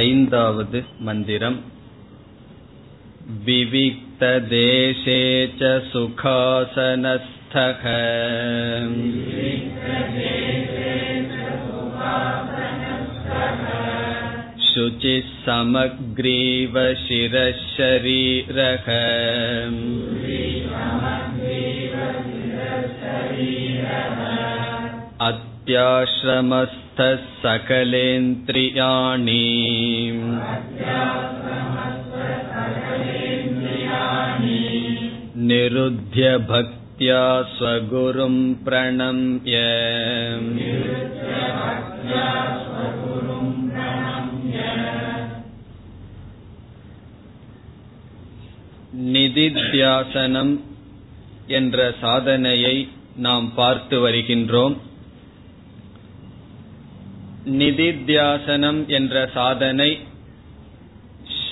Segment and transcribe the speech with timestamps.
[0.00, 1.56] ऐन्दावद् मन्दिरम्
[3.46, 5.20] विविक्तदेशे
[5.60, 7.82] च सुखासनस्थः
[14.68, 18.86] शुचिः समग्रीव शिरः शरीरः
[25.28, 26.85] अत्याश्रमस्थः
[27.42, 29.32] सकलेन्द्रियाणि
[35.48, 37.24] निरुध्य भक्त्या
[37.56, 39.56] स्वगुरुं प्रणम्य
[49.12, 50.60] நிதித்தியாசனம்
[51.46, 54.85] என்ற சாதனையை நாம் பார்த்து வருகின்றோம்
[57.49, 59.97] நிதித்தியாசனம் என்ற சாதனை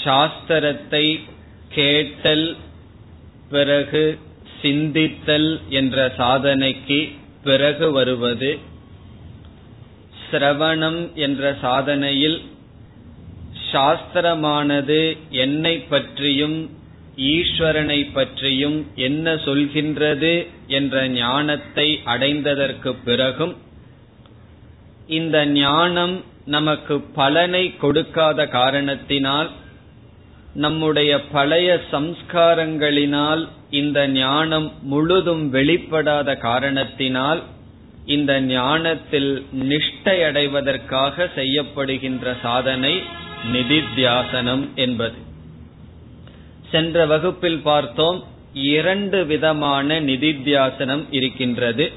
[0.04, 1.20] சாஸ்திரத்தை
[1.70, 2.58] கேட்டல்
[3.50, 4.20] பிறகு
[4.62, 7.12] சிந்தித்தல் என்ற சாதனைக்கு
[7.44, 8.60] பிறகு வருவது.
[10.32, 12.42] சிரவணம் என்ற சாதனையில்
[13.72, 16.70] சாஸ்திரமானது என்னை பற்றியும்
[17.18, 23.56] ஈஸ்வரனை பற்றியும் என்ன சொல்கின்றது என்ற ஞானத்தை அடைந்ததற்கு பிறகும்
[25.08, 29.50] இந்த ஞானம் நமக்கு பலனை கொடுக்காத காரணத்தினால்
[30.54, 37.44] நம்முடைய பழைய சம்ஸ்காரங்களினால் இந்த ஞானம் முழுதும் வெளிப்படாத காரணத்தினால்
[38.06, 43.04] இந்த ஞானத்தில் நிஷ்டை அடைவதற்காக செய்யப்படுகின்ற சாதனை
[43.54, 45.16] நிதித்தியாசனம் என்பது.
[46.72, 51.92] சென்ற வகுப்பில் பார்த்தோம் இரண்டு விதமான நிதித்தியாசனம் இருக்கின்றது.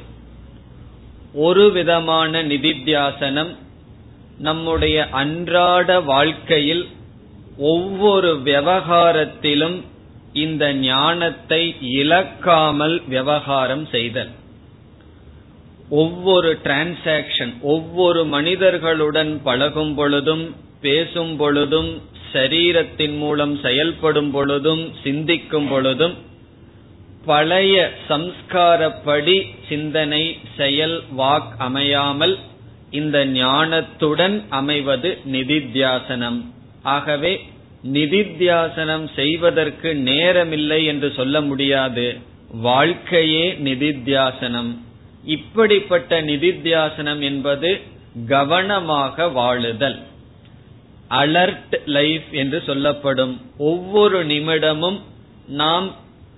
[1.32, 3.56] ஒரு விதமான நிதித்தியாசனம்
[4.38, 6.86] நம்முடைய அன்றாட வாழ்க்கையில்
[7.58, 9.82] ஒவ்வொரு விவகாரத்திலும்
[10.32, 14.28] இந்த ஞானத்தை இழக்காமல் விவகாரம் செய்தல்.
[15.88, 22.02] ஒவ்வொரு டிரான்சாக்சன் ஒவ்வொரு மனிதர்களுடன் பழகும் பொழுதும் பேசும் பொழுதும்
[22.32, 26.14] சரீரத்தின் மூலம் செயல்படும் பொழுதும் சிந்திக்கும் பொழுதும்
[27.30, 27.76] பழைய
[28.08, 29.36] சம்ஸ்காரப்படி
[29.68, 30.24] சிந்தனை
[30.56, 32.34] செயல் வாக் அமையாமல்
[32.90, 36.38] இந்த ஞானத்துடன் அமைவது நிதித்தியாசனம்.
[36.94, 37.32] ஆகவே
[37.92, 42.06] நிதித்தியாசனம் செய்வதற்கு நேரமில்லை என்று சொல்ல முடியாது.
[42.68, 44.70] வாழ்க்கையே நிதித்தியாசனம்.
[45.36, 47.70] இப்படிப்பட்ட நிதித்தியாசனம் என்பது
[48.28, 49.98] கவனமாக வாழுதல்.
[51.22, 53.34] அலர்ட் லைஃப் என்று சொல்லப்படும்
[53.70, 54.98] ஒவ்வொரு நிமிடமும்
[55.62, 55.88] நாம்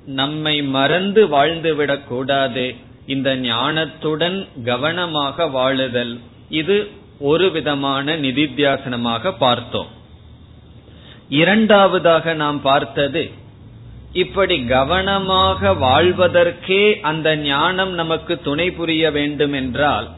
[0.07, 2.75] நம்மை மறந்து வாழ்ந்துவிடக் கூடாது.
[3.07, 6.19] இந்த ஞானத்துடன் கவனமாக வாழுதல்.
[6.49, 9.87] இது ஒரு விதமான நிதித்தியாசனமாக பார்த்தோம்.
[11.29, 13.31] இரண்டாவதாக நாம் பார்த்தது
[14.13, 20.09] இப்படி கவனமாக வாழ்வதற்கே அந்த ஞானம் நமக்கு துணை புரிய வேண்டும் என்றால்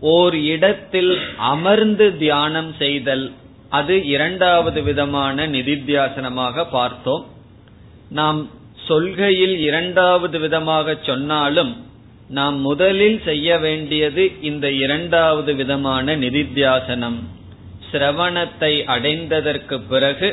[0.00, 3.32] ஓர் இடத்தில் அமர்ந்து தியானம் செய்தல்
[3.68, 7.26] அது இரண்டாவது விதமான நிதித்தியாசனமாக பார்த்தோம்.
[8.08, 8.50] நாம்
[8.86, 11.72] சொல்கையில் இரண்டாவது விதமாக சொன்னாலும்
[12.30, 17.18] நாம் முதலில் செய்ய வேண்டியது இந்த இரண்டாவது விதமான நிதித்தியாசனம்.
[17.92, 20.28] சிரவணத்தை அடைந்ததற்கு பிறகு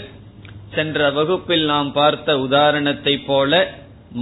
[0.71, 3.51] சென்ற வகுப்பில் நாம் பார்த்த உதாரணத்தை போல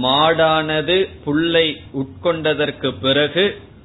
[0.02, 3.44] மாடானது புல்லை உட்கொண்டதற்கு பிறகு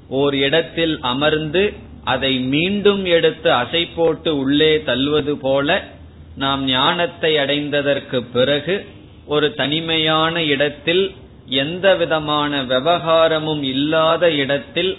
[0.09, 5.69] ஓர் இடத்தில் அமர்ந்து அதை மீண்டும் எடுத்து அசை போட்டு உள்ளே தள்ளுவது போல
[6.35, 8.75] நாம் ஞானத்தை அடைந்ததற்கு பிறகு
[9.27, 11.03] ஒரு தனிமையான இடத்தில்
[11.63, 14.91] எந்த விதமான விவகாரமும் இல்லாத இடத்தில்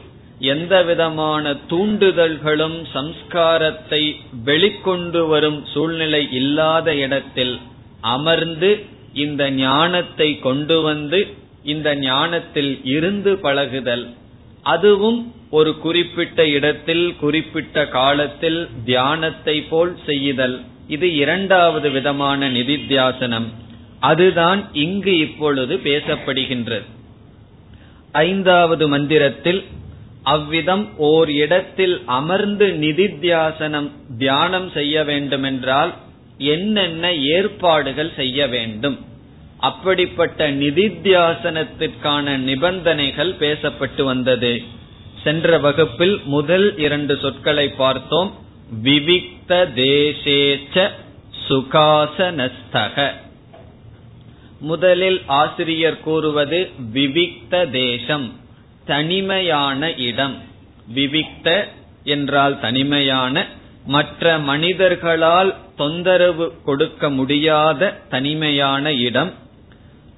[0.53, 4.03] எந்த விதமான தூண்டுதல்களும் சம்ஸ்காரத்தை
[4.45, 7.55] வெளிக்கொண்டு வரும் சூழ்நிலை இல்லாத இடத்தில்
[8.15, 8.71] அமர்ந்து
[9.25, 11.21] இந்த ஞானத்தை கொண்டு வந்து
[11.63, 14.05] இந்த ஞானத்தில் இருந்து பழகுதல்.
[14.63, 15.19] அதுவும்
[15.51, 20.57] ஒரு குறிப்பிட்ட இடத்தில் குறிப்பிட்ட காலத்தில் தியானத்தை போல் செய்யுதல்.
[20.87, 23.49] இது இரண்டாவது விதமான நிதித்தியாசனம்.
[24.01, 26.85] அதுதான் இங்கு இப்பொழுது பேசப்படுகின்றது.
[28.13, 29.65] ஐந்தாவது மந்திரத்தில்
[30.23, 35.95] அவ்விதம் ஓர் இடத்தில் அமர்ந்து நிதித்தியாசனம் தியானம் செய்ய வேண்டுமென்றால்
[36.39, 39.07] என்னென்ன ஏற்பாடுகள் செய்ய வேண்டும்?
[39.59, 44.63] அப்படிப்பட்ட நிதித்தியாசனத்திற்கான நிபந்தனைகள் பேசப்பட்டு வந்தது.
[45.23, 48.35] சென்ற வகுப்பில் முதல் இரண்டு சொற்களை பார்த்தோம்.
[48.85, 50.91] விவிக்த தேசேச்ச
[51.49, 53.13] சுகாசனஸ்தக
[54.61, 58.33] முதலில் ஆசிரியர் கூறுவது விவிக்த தேசம்
[58.87, 60.37] தனிமையான இடம்.
[60.95, 61.65] விவிக்த
[62.05, 63.47] என்றால் தனிமையான
[63.87, 69.33] மற்ற மனிதர்களால் தொந்தரவு கொடுக்க முடியாத தனிமையான இடம்.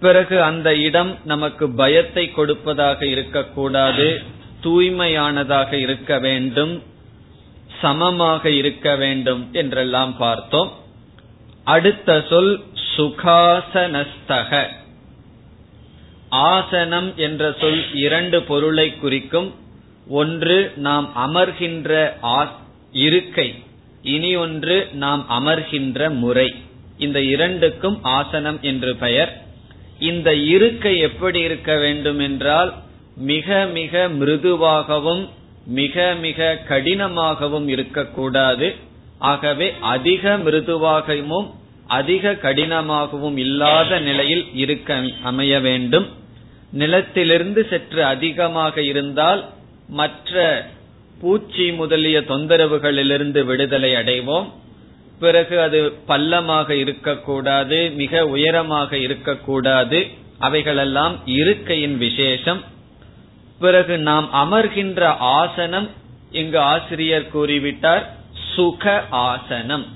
[0.01, 4.23] பிறகு அந்த இடம் நமக்கு பயத்தை கொடுப்பதாக இருக்கக்கூடாது
[4.63, 6.83] தூய்மையானதாக இருக்க வேண்டும்
[7.83, 10.71] சமமாக இருக்க வேண்டும் என்றெல்லாம் பார்த்தோம்.
[11.65, 12.61] அடுத்த சொல்
[12.97, 14.67] சுகாசனஸ்தக.
[16.29, 19.55] ஆசனம் என்ற சொல் இரண்டு பொருளை குறிக்கும்.
[20.09, 22.13] ஒன்று நாம் அமர்கின்ற
[22.93, 23.63] இருக்கை.
[24.03, 26.55] இனி ஒன்று நாம் அமர்கின்ற முறை.
[26.99, 29.43] இந்த இரண்டுக்கும் ஆசனம் என்று பெயர்.
[29.99, 32.75] இந்த இருக்கை எப்படி இருக்க வேண்டும் என்றால்
[33.17, 35.29] மிக மிக மிருதுவாகவும்
[35.67, 38.77] மிக மிக கடினமாகவும் இருக்கக்கூடாது.
[39.19, 41.55] ஆகவே அதிக மிருதுவாகவும்
[41.91, 46.07] அதிக கடினமாகவும் இல்லாத நிலையில் இருக்க அமைய வேண்டும்.
[46.73, 49.49] நிலத்திலிருந்து சற்று அதிகமாக இருந்தால்
[49.89, 50.67] மற்ற
[51.21, 54.49] பூச்சி முதலிய தொந்தரவுகளிலிருந்து விடுதலை அடைவோம்.
[55.21, 60.07] பிறகு அது பள்ளமாக இருக்கக்கூடாது மிக உயரமாக இருக்கக்கூடாது.
[60.39, 62.61] அவைகளெல்லாம் இருக்கையின் விசேஷம்.
[63.59, 65.89] பிறகு நாம் அமர்கின்ற ஆசனம்
[66.31, 68.05] இங்கு ஆசிரியர் கூறிவிட்டார்
[68.55, 69.87] சுக ஆசனம்.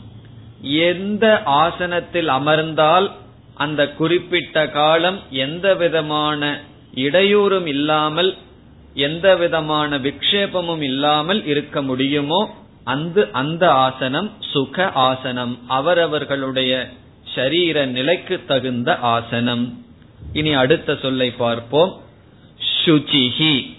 [0.65, 3.11] எந்த ஆசனத்தில் அமர்ந்தால்
[3.55, 6.61] அந்த குறிப்பிட்ட காலம் எந்த விதமான
[6.95, 8.37] இடையூறும் இல்லாமல்
[8.95, 16.89] எந்த விதமான விக்ஷேபமும் இல்லாமல் இருக்க முடியுமோ அந்த அந்த ஆசனம் சுக ஆசனம் அவரவர்களுடைய
[17.35, 19.85] சரீர நிலைக்கு தகுந்த ஆசனம்.
[20.33, 22.01] இனி அடுத்த சொல்லை பார்ப்போம்.
[22.85, 23.77] சுச்சிஹி.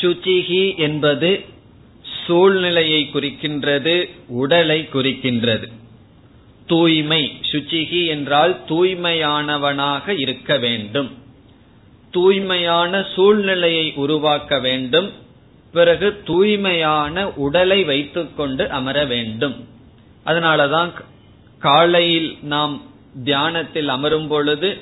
[0.00, 1.44] சுச்சிஹி என்பது
[2.26, 5.66] சூழ்நிலையை குறிக்கின்றது உடலை குறிக்கின்றது.
[6.66, 11.10] தூய்மை சுச்சிகி என்றால் தூய்மையானவனாக இருக்க வேண்டும்.
[12.10, 15.12] தூய்மையான சூழ்நிலையை உருவாக்க வேண்டும்.
[15.72, 19.66] பிறகு தூய்மையான உடலை வைத்துக்கொண்டு அமர வேண்டும்.
[20.26, 20.92] அதனாலதான்
[21.58, 22.82] காலையில் நாம்
[23.24, 24.78] தியானத்தில் அமரும் பொழுது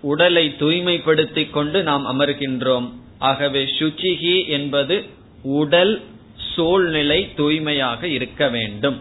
[0.00, 2.90] உடலை தூய்மைப்படுத்திக் கொண்டு நாம் அமர்கின்றோம்.
[3.18, 5.04] ஆகவே சுச்சிகி என்பது
[5.42, 6.02] உடல்
[6.54, 8.98] சூழ்நிலை தூய்மையாக இருக்க வேண்டும்.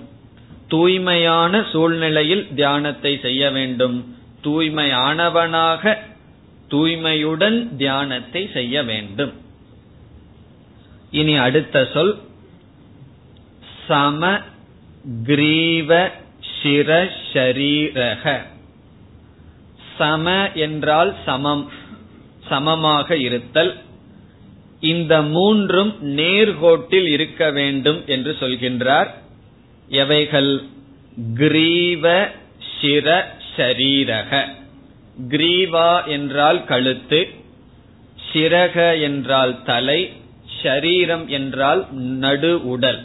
[0.67, 3.97] தூய்மையான சூழ்நிலையில் தியானத்தை செய்ய வேண்டும்.
[4.43, 5.97] தூய்மையானவனாக
[6.69, 9.33] தூய்மையுடன் தியானத்தை செய்ய வேண்டும்.
[11.11, 12.13] இனி அடுத்த சொல்.
[13.87, 14.39] சம
[15.23, 16.09] கிரீவ
[16.63, 18.25] சிரஷரீரக
[19.97, 21.65] சம என்றால் சமம்.
[22.49, 23.71] சமமாக இருத்தல்.
[24.83, 29.07] இந்த மூன்றும் நேர்கோட்டில் இருக்க வேண்டும் என்று சொல்கின்றார்.
[29.87, 30.61] எவைகள்?
[31.35, 32.27] கிரீவ
[32.81, 34.47] சிர ஷரீரக.
[35.29, 37.27] கிரீவா என்றால் கழுத்து
[38.33, 40.13] சிரக என்றால் தலை
[40.61, 42.99] ஷரீரம் என்றால் நடு உடல்.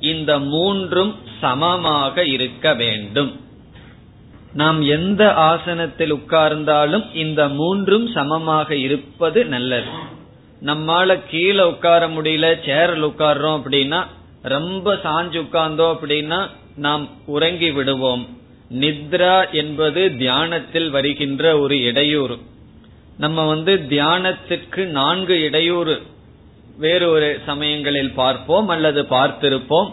[0.00, 3.40] இந்த மூன்றும் சமமாக இருக்க வேண்டும்.
[4.52, 10.14] நாம் எந்த ஆசனத்தில் உட்கார்ந்தாலும் இந்த மூன்றும் சமமாக இருப்பது நல்லது.
[10.62, 14.04] நம்மால கீழே உட்கார முடியல சேரில் உட்கார்றோம் அப்படின்னா
[14.42, 18.38] ரொம்ப சாஞ்சு உட்கார்ந்தோம் அப்படின்னா நாம் உறங்கி விடுவோம்.
[18.74, 22.38] நித்ரா என்பது தியானத்தில் வருகின்ற ஒரு இடையூறு.
[23.18, 26.02] நம்ம வந்து தியானத்திற்கு நான்கு இடையூறு.
[26.78, 29.90] வேறு ஒரு சமயங்களில் பார்ப்போம் அல்லது பார்த்திருப்போம்.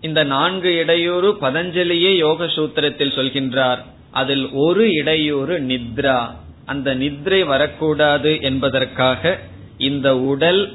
[0.00, 3.78] இந்த நான்கு இடையூறு பதஞ்சலியே யோக சூத்திரத்தில் சொல்கின்றார்.
[4.10, 6.30] அதில் ஒரு இடையூறு நித்ரா.
[6.66, 9.40] அந்த நித்ரை வரக்கூடாது என்பதற்காக
[9.78, 10.72] இந்த உடல்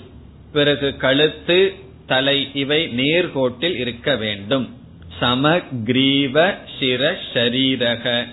[0.51, 1.73] பிறகு கழுத்து
[2.05, 4.77] தலை இவை நேர்கோட்டில் இருக்க வேண்டும்.
[5.21, 8.27] சமகிரீவ சிர ஷரீரக.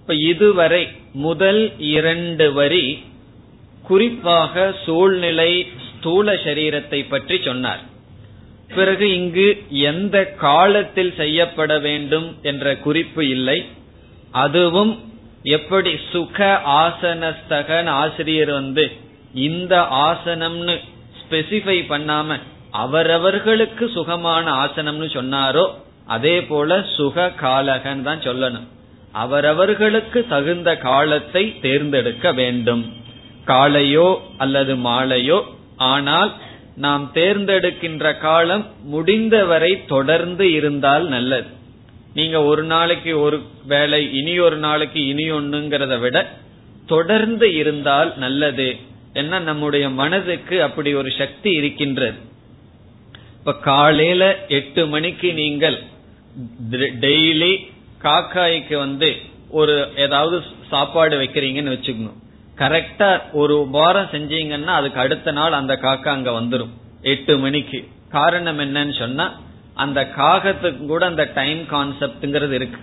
[0.00, 3.02] இப்ப இதுவரை முதல் இரண்டு வரி
[3.82, 7.80] குறிப்பாக சூழ்நிலை ஸ்தூல சரீரத்தை பற்றி சொன்னார்.
[8.74, 13.64] பிறகு இங்கு எந்த காலத்தில் செய்யப்பட வேண்டும் என்ற குறிப்பு இல்லை.
[14.30, 15.12] அதுவும்
[15.42, 19.02] எப்படி சுக ஆசனஸ்தகன் ஆசிரியர் வந்து
[19.46, 19.74] இந்த
[20.08, 20.74] ஆசனம்னு
[21.20, 22.38] ஸ்பெசிஃபை பண்ணாம
[22.82, 25.64] அவரவர்களுக்கு சுகமான ஆசனம்னு சொன்னாரோ
[26.06, 28.66] அதே போல சுக காலகன் தான் சொல்லணும்.
[29.12, 32.82] அவரவர்களுக்கு தகுந்த காலத்தை தேர்ந்தெடுக்க வேண்டும்.
[33.46, 35.38] காலையோ அல்லது மாலையோ
[35.92, 36.32] ஆனால்
[36.76, 41.48] நாம் தேர்ந்தெடுக்கின்ற காலம் முடிந்தவரை தொடர்ந்து இருந்தால் நல்லது.
[42.14, 46.26] நீங்க ஒரு நாளைக்கு ஒரு வேலை இனி ஒரு நாளைக்கு இனி ஒண்ணுங்கிறத விட
[46.86, 48.68] தொடர்ந்து இருந்தால் நல்லது.
[49.14, 49.38] என்ன?
[49.38, 52.18] நம்முடைய மனதுக்கு அப்படி ஒரு சக்தி இருக்கின்றது.
[53.38, 55.78] இப்ப காலையில எட்டு மணிக்கு நீங்கள்
[57.04, 57.52] டெய்லி
[58.02, 59.08] காக்காய்க்கு வந்து
[59.50, 60.36] ஒரு ஏதாவது
[60.70, 62.20] சாப்பாடு வைக்கிறீங்கன்னு வச்சுக்கணும்.
[62.58, 67.80] கரெக்டா ஒரு வாரம் செஞ்சீங்கன்னா அதுக்கு அடுத்த நாள் அந்த காக்கா அங்க வந்துடும் எட்டு மணிக்கு.
[68.08, 69.26] காரணம் என்னன்னு சொன்னா
[69.74, 72.80] அந்த காகத்துக்கு கூட அந்த டைம் கான்செப்ட்ங்கிறது இருக்கு.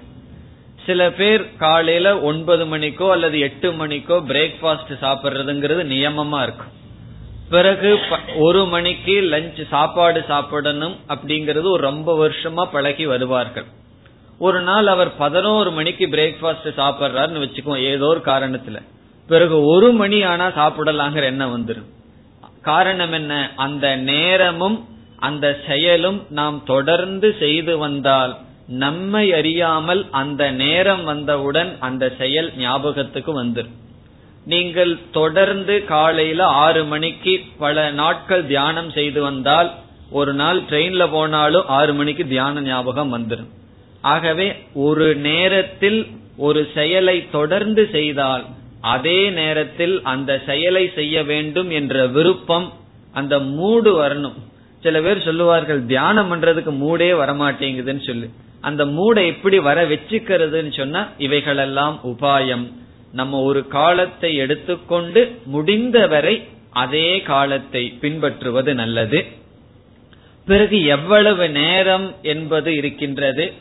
[0.86, 6.72] சில பேர் காலையில ஒன்பது மணிக்கோ அல்லது எட்டு மணிக்கோ பிரேக்ஃபாஸ்ட் சாப்பிடுறதுங்கிறது நியமமா இருக்கும்.
[7.50, 8.00] பிறகு
[8.38, 13.66] ஒரு மணிக்கு லஞ்ச் சாப்பாடு சாப்பிடணும் அப்படிங்கறது ஒரு ரொம்ப வருஷமா பழகி வருவார்கள்.
[14.40, 18.78] ஒரு நாள் அவர் பதினோரு மணிக்கு பிரேக்ஃபாஸ்ட் சாப்பிட்றாருன்னு வச்சுக்கோ ஏதோ ஒரு காரணத்துல.
[19.28, 21.90] பிறகு ஒரு மணி ஆனா சாப்பிடலாங்கிற எண்ணம் வந்துடும்
[22.62, 23.34] காரணம் என்ன?
[23.56, 24.78] அந்த நேரமும்
[25.20, 28.34] அந்த செயலும் நாம் தொடர்ந்து செய்து வந்தால்
[28.84, 33.78] நம்மை அறியாமல் அந்த நேரம் வந்தவுடன் அந்த செயல் ஞாபகத்துக்கு வந்துடும்
[34.46, 39.72] நீங்கள் தொடர்ந்து காலையில ஆறு மணிக்கு பல நாட்கள் தியானம் செய்து வந்தால்
[40.10, 43.52] ஒரு நாள் ட்ரெயின்ல போனாலும் ஆறு மணிக்கு தியான ஞாபகம் வந்துடும்
[44.02, 48.46] ஆகவே ஒரு நேரத்தில் ஒரு செயலை தொடர்ந்து செய்தால்
[48.82, 52.72] அதே நேரத்தில் அந்த செயலை செய்ய வேண்டும் என்ற விருப்பம்
[53.14, 54.38] அந்த மூடு வரணும்.
[54.80, 58.30] சில பேர் சொல்லுவார்கள் தியானம் பண்றதுக்கு மூடே வரமாட்டேங்குதுன்னு சொல்லி.
[58.62, 62.74] அந்த மூடை எப்படி வர வச்சுக்கிறதுன்னு சொன்னா இவைகளெல்லாம் உபாயம்.
[63.12, 69.26] நம்ம ஒரு காலத்தை எடுத்துக்கொண்டு முடிந்தவரை அதே காலத்தை பின்பற்றுவது நல்லது.
[70.46, 73.54] பிறகு எவ்வளவு நேரம் என்பது இருக்கின்றது.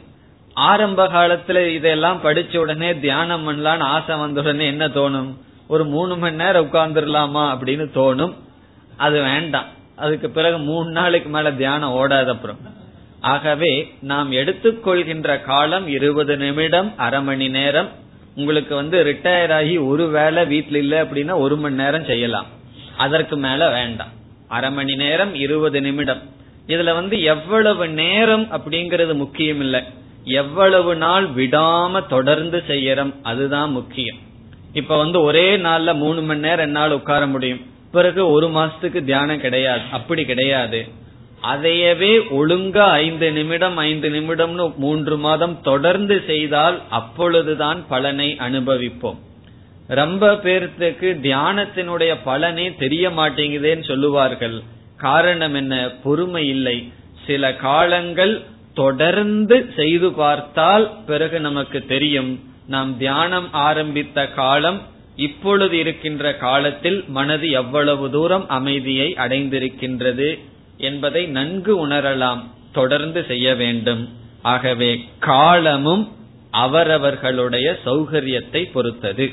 [0.54, 5.35] ஆரம்ப காலத்துல இதெல்லாம் படிச்ச உடனே தியானம் பண்ணலான்னு ஆசை வந்த உடனே என்ன தோணும்?
[5.66, 8.35] ஒரு மூணு மணி நேரம் உட்கார்ந்துடலாமா அப்படின்னு தோணும்.
[8.97, 9.66] அது வேண்டாம்.
[9.97, 12.59] அதுக்கு பிறகு மூணு நாளைக்கு மேல தியானம் ஓடாத அப்புறம்.
[13.20, 17.88] ஆகவே நாம் எடுத்துக்கொள்கின்ற காலம் இருபது நிமிடம் அரை மணி நேரம்.
[18.36, 22.46] உங்களுக்கு வந்து ரிட்டையர் ஆகி ஒரு வேலை வீட்டுல இல்ல அப்படின்னா ஒரு மணி நேரம் செய்யலாம்.
[22.96, 24.08] அதற்கு மேல வேண்டாம்.
[24.48, 26.22] அரை மணி நேரம் இருபது நிமிடம்.
[26.66, 29.82] இதுல வந்து எவ்வளவு நேரம் அப்படிங்கறது முக்கியம் இல்லை.
[30.24, 34.16] எவ்வளவு நாள் விடாம தொடர்ந்து செய்யறோம் அதுதான் முக்கியம்.
[34.72, 37.60] இப்ப வந்து ஒரே நாள்ல மூணு மணி நேரம் என்னால் உட்கார முடியும்.
[37.92, 39.80] பிறகு ஒரு மாசத்துக்கு தியானம் கிடையாது.
[39.90, 40.88] அப்படி கிடையாது.
[41.42, 49.18] அதையவே ஒழுங்கா ஐந்து நிமிடம் ஐந்து நிமிடம்னு மூன்று மாதம் தொடர்ந்து செய்தால் அப்பொழுதுதான் பலனை அனுபவிப்போம்.
[49.87, 54.62] ரொம்ப பேர்த்துக்கு தியானத்தினுடைய பலனே தெரிய மாட்டேங்குதேன்னு சொல்லுவார்கள்.
[54.97, 55.90] காரணம் என்ன?
[56.02, 56.92] பொறுமை இல்லை.
[57.26, 58.42] சில காலங்கள்
[58.75, 62.40] தொடர்ந்து செய்து பார்த்தால் பிறகு நமக்கு தெரியும்.
[62.66, 64.80] நாம் தியானம் ஆரம்பித்த காலம்
[65.16, 70.38] இப்பொழுது இருக்கின்ற காலத்தில் மனது எவ்வளவு தூரம் அமைதியை அடைந்திருக்கின்றது
[70.80, 74.02] என்பதை நன்கு உணரலாம் தொடர்ந்து செய்ய வேண்டும்.
[74.42, 76.04] ஆகவே காலமும்
[76.50, 79.26] அவரவர்களுடைய சௌகரியத்தை பொறுத்தது.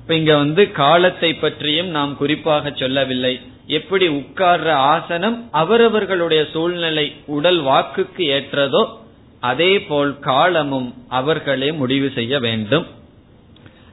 [0.00, 3.40] இப்ப இங்க வந்து காலத்தை பற்றியும் நாம் குறிப்பாக சொல்லவில்லை.
[3.66, 8.82] எப்படி உட்கார்ற ஆசனம் அவரவர்களுடைய சூழ்நிலை உடல் வாக்குக்கு ஏற்றதோ
[9.40, 12.86] அதே போல் காலமும் அவர்களே முடிவு செய்ய வேண்டும்.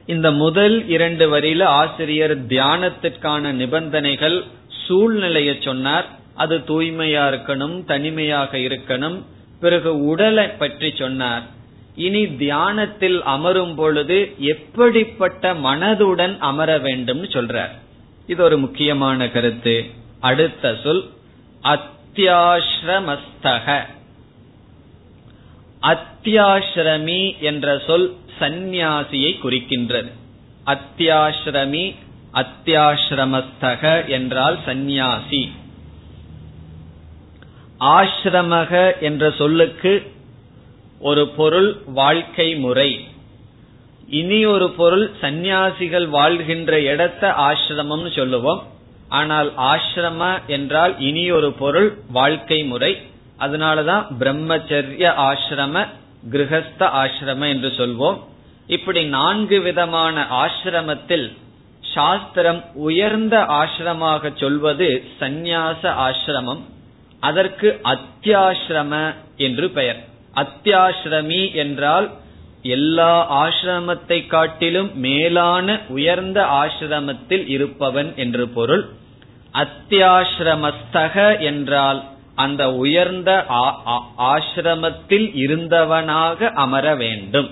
[0.06, 4.38] இந்த முதல் இரண்டு வரியில ஆசிரியர் தியானத்திற்கான நிபந்தனைகள்
[4.86, 6.08] சூழ்நிலையை சொன்னார்.
[6.36, 9.22] அது தூய்மையா இருக்கணும் தனிமையாக இருக்கணும்.
[9.60, 11.42] பிறகு உடலை பற்றி சொன்னார்.
[11.96, 17.70] இனி தியானத்தில் அமரும் பொழுது எப்படிப்பட்ட மனதுடன் அமர வேண்டும் சொல்றார்.
[18.26, 19.84] இது ஒரு முக்கியமான கருத்து.
[20.20, 21.10] அடுத்த சொல்
[21.62, 23.80] அத்தியாசிரமஸ்தக
[25.82, 30.08] அத்தியாசிரமி என்ற சொல் சந்நியாசியை குறிக்கின்றது.
[30.66, 31.94] அத்தியாசிரமி
[32.34, 35.50] அத்தியாசிரமஸ்தக என்றால் சந்நியாசி.
[37.80, 40.12] ஆசிரமக என்ற சொல்லுக்கு
[40.98, 43.08] ஒரு பொருள் வாழ்க்கை முறை.
[44.08, 48.62] இனி ஒரு பொருள் சந்நியாசிகள் வாழ்கின்ற இடத்த ஆசிரமம்னு சொல்லுவோம்.
[49.08, 52.98] ஆனால் ஆசிரம என்றால் இனி ஒரு பொருள் வாழ்க்கை முறை.
[53.38, 55.86] அதனாலதான் பிரம்மச்சரிய ஆசிரம
[56.30, 58.18] கிரகஸ்த ஆசிரம என்று சொல்வோம்.
[58.66, 61.36] இப்படி நான்கு விதமான ஆசிரமத்தில்
[61.80, 66.64] சாஸ்திரம் உயர்ந்த ஆசிரமாக சொல்வது சந்நியாச ஆசிரமம்
[67.28, 68.92] அதற்கு அத்தியாசிரம
[69.38, 70.00] என்று பெயர்.
[70.36, 72.06] அத்தியாசிரமி என்றால்
[72.74, 78.84] எல்லா ஆசிரமத்தை காட்டிலும் மேலான உயர்ந்த ஆசிரமத்தில் இருப்பவன் என்று பொருள்.
[79.54, 82.00] அத்தியாசிரமஸ்தக என்றால்
[82.34, 83.30] அந்த உயர்ந்த
[84.32, 87.50] ஆசிரமத்தில் இருந்தவனாக அமர வேண்டும்.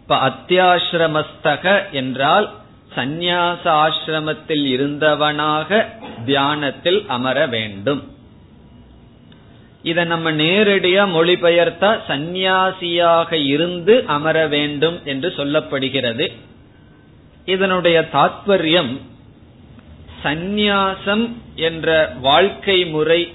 [0.00, 2.46] இப்ப அத்தியாசிரமஸ்தக என்றால்
[2.94, 5.80] சந்நியாச ஆசிரமத்தில் இருந்தவனாக
[6.24, 8.00] தியானத்தில் அமர வேண்டும்.
[9.82, 16.32] இத நம்ம நேரடியா மொழிபெயர்த்தா சந்நியாசியாக இருந்து அமர வேண்டும் என்று சொல்லப்படுகிறது.
[17.44, 19.00] இதனுடைய தாத்பரியம்
[20.24, 23.32] சந்நியாசம் என்ற வாழ்க்கை முறை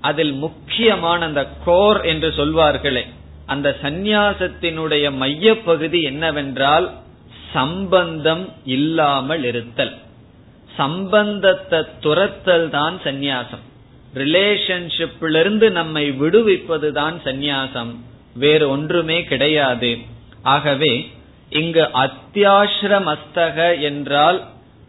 [0.00, 3.06] அதில் முக்கியமான அந்த கோர் என்று சொல்வார்களே.
[3.46, 6.90] அந்த சந்நியாசத்தினுடைய மைய பகுதி என்னவென்றால்
[7.52, 9.94] சம்பந்தம் இல்லாமல் இருத்தல்.
[10.76, 13.64] சம்பந்தத்தை துரத்தல் தான் சந்நியாசம்.
[14.14, 17.94] ரிலேஷன்ஷிப்பிலிருந்து நம்மை விடுவிப்பதுதான் சந்நியாசம்.
[18.34, 19.98] வேறு ஒன்றுமே கிடையாது.
[20.42, 21.10] ஆகவே
[21.50, 24.44] இங்கு அத்தியாசிரமஸ்தக என்றால்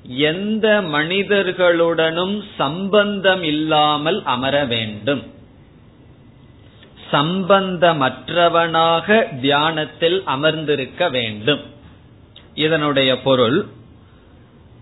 [0.07, 5.23] எந்த மனிதர்களுடனும் சம்பந்தம் இல்லாமல் அமர வேண்டும்.
[7.11, 11.59] சம்பந்தமற்றவனாக தியானத்தில் அமர்ந்திருக்க வேண்டும்.
[12.53, 13.65] இதனுடைய பொருள்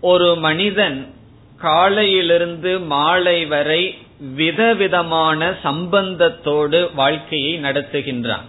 [0.00, 1.14] ஒரு மனிதன்
[1.56, 8.46] காலையிலிருந்து மாலை வரை விதவிதமான சம்பந்தத்தோடு வாழ்க்கையை நடத்துகின்றான்.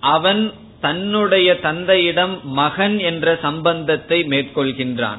[0.00, 5.18] அவன் தன்னுடைய தந்தையிடம் மகன் என்ற சம்பந்தத்தை மேற்கொள்கின்றான்.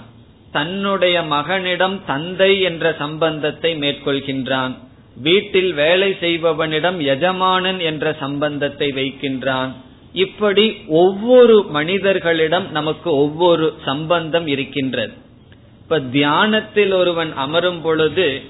[0.51, 4.77] தன்னுடைய மகனிடம் தந்தை என்ற சம்பந்தத்தை மேற்கொள்கின்றான்.
[5.15, 9.71] வீட்டில் வேலை செய்பவனிடம் எஜமானன் என்ற சம்பந்தத்தை வைக்கின்றான்.
[10.13, 15.13] இப்படி ஒவ்வொரு மனிதர்களிடம் நமக்கு ஒவ்வொரு சம்பந்தம் இருக்கின்றது.
[15.81, 18.41] இப்ப தியானத்தில் ஒருவன் அமரும் பொழுது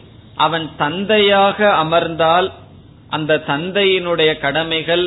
[0.46, 2.48] அவன் தந்தையாக அமர்ந்தால்
[3.16, 5.06] அந்த தந்தையினுடைய கடமைகள்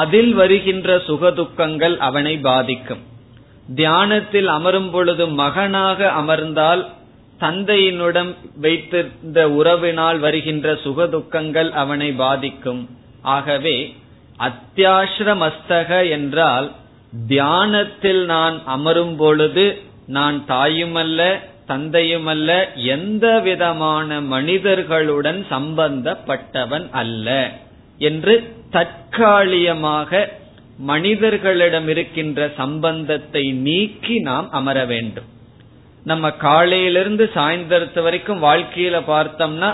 [0.00, 3.02] அதில் வருகின்ற சுகதுக்கங்கள் அவனை பாதிக்கும்.
[3.74, 6.82] தியானத்தில் அமரும் பொழுது மகனாக அமர்ந்தால்
[7.40, 8.30] தந்தையினுடன்
[8.64, 12.82] வைத்திருந்த உறவினால் வருகின்ற சுகதுக்கங்கள் அவனை பாதிக்கும்.
[13.34, 13.76] ஆகவே
[14.40, 16.68] அத்தியாசிரமஸ்தக என்றால்
[17.28, 19.64] தியானத்தில் நான் அமரும் பொழுது
[20.16, 21.20] நான் தாயுமல்ல
[21.70, 22.50] தந்தையுமல்ல
[22.96, 27.28] எந்த விதமான மனிதர்களுடன் சம்பந்தப்பட்டவன் அல்ல
[28.00, 28.34] என்று
[28.70, 30.28] தற்காலிகமாக
[30.90, 35.28] மனிதர்களிடம் இருக்கின்ற சம்பந்தத்தை நீக்கி நாம் அமர வேண்டும்.
[36.04, 39.70] நம்ம காலையிலிருந்து சாயந்தரத்து வரைக்கும் வாழ்க்கையில பார்த்தோம்னா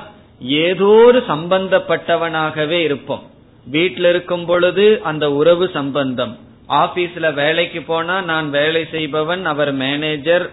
[0.63, 3.23] ஏதோ ஒரு சம்பந்தப்பட்டவனாகவே இருப்போம்.
[3.67, 6.35] வீட்டில் இருக்கும் பொழுது அந்த உறவு சம்பந்தம்.
[6.83, 10.47] ஆபீஸ்ல வேலைக்கு போனா நான் வேலை செய்பவன் அவர் மேனேஜர்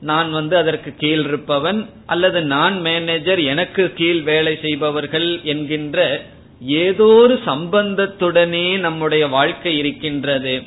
[0.00, 6.26] நான் வந்து அதற்கு கீழ் இருப்பவன் அல்லது நான் மேனேஜர் எனக்கு கீழ் வேலை செய்பவர்கள் என்கின்ற
[6.60, 10.62] ஏதோ ஒரு சம்பந்தத்துடனே நம்முடைய வாழ்க்கை இருக்கின்றது.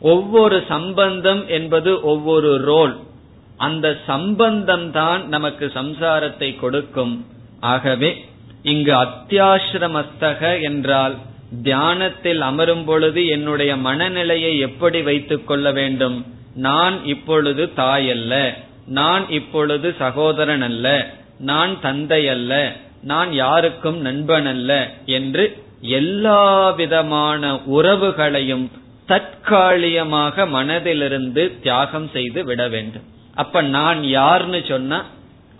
[0.00, 2.96] ஒவ்வொரு சம்பந்தம் என்பது ஒவ்வொரு ரோல்.
[3.56, 7.26] அந்த சம்பந்தம் தான் நமக்கு சம்சாரத்தை கொடுக்கும்.
[7.60, 8.24] ஆகவே
[8.62, 11.16] இங்கு அத்தியாசிரமஸ்தக என்றால்
[11.62, 16.26] தியானத்தில் அமரும் பொழுது என்னுடைய மனநிலையை எப்படி வைத்துக் கொள்ள வேண்டும்?
[16.54, 18.56] நான் இப்பொழுது தாய் அல்ல
[18.88, 21.06] நான் இப்பொழுது சகோதரன் அல்ல
[21.38, 22.72] நான் தந்தை அல்ல
[23.02, 28.70] நான் யாருக்கும் நண்பன் அல்ல என்று எல்லா விதமான உறவுகளையும்
[29.06, 33.02] தற்காலிகமாக மனதிலிருந்து தியாகம் செய்து விட வேண்டும்.
[33.34, 35.04] அப்ப நான் யார்னு சொன்னா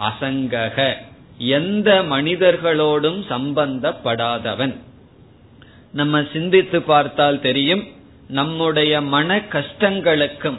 [0.00, 0.94] அசங்கக
[1.38, 4.74] எந்த மனிதர்களோடும் சம்பந்தப்படாதவன்.
[5.92, 7.84] நம்ம சிந்தித்து பார்த்தால் தெரியும்
[8.28, 10.58] நம்முடைய மன கஷ்டங்களுக்கும்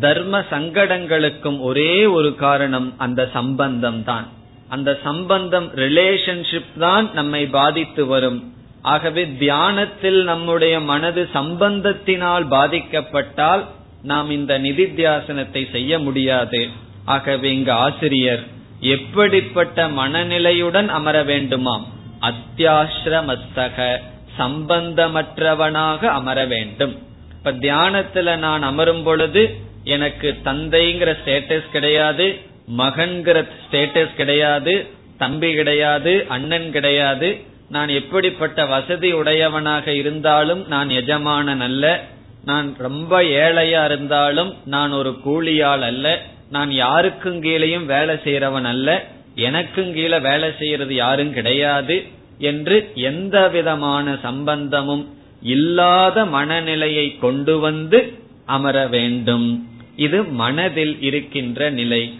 [0.00, 4.28] தர்ம சங்கடங்களுக்கும் ஒரே ஒரு காரணம் அந்த சம்பந்தம் தான்.
[4.68, 8.54] அந்த சம்பந்தம் ரிலேஷன்ஷிப் தான் நம்மை பாதித்து வரும்.
[8.82, 13.64] ஆகவே தியானத்தில் நம்முடைய மனது சம்பந்தத்தினால் பாதிக்கப்பட்டால்
[14.02, 16.68] நாம் இந்த நிதித்தியாசனத்தை செய்ய முடியாது.
[17.04, 18.40] ஆகவே இங்கு ஆசிரியர்
[18.80, 21.82] எப்படிப்பட்ட மனநிலையுடன் அமர வேண்டுமாம்?
[22.20, 23.98] அத்தியாசிரமத்தக
[24.38, 26.98] சம்பந்தமற்றவனாக அமர வேண்டும்.
[27.32, 32.38] இப்ப தியானத்துல நான் அமரும் பொழுது எனக்கு தந்தைங்கிற ஸ்டேட்டஸ் கிடையாது
[32.78, 34.86] மகன்கிற ஸ்டேட்டஸ் கிடையாது
[35.18, 37.40] தம்பி கிடையாது அண்ணன் கிடையாது.
[37.68, 42.04] நான் எப்படிப்பட்ட வசதி உடையவனாக இருந்தாலும் நான் எஜமானன் அல்ல.
[42.44, 46.22] நான் ரொம்ப ஏழையா இருந்தாலும் நான் ஒரு கூலியாள் அல்ல.
[46.50, 49.04] நான் யாருக்கும் கீழையும் வேலை செய்யறவன் அல்ல.
[49.34, 52.06] எனக்கும் கீழே வேலை செய்யறது யாரும் கிடையாது
[52.38, 58.12] என்று எந்த விதமான சம்பந்தமும் இல்லாத மனநிலையை கொண்டு வந்து
[58.46, 59.66] அமர வேண்டும்.
[59.96, 62.18] இது மனதில் இருக்கின்ற நிலை.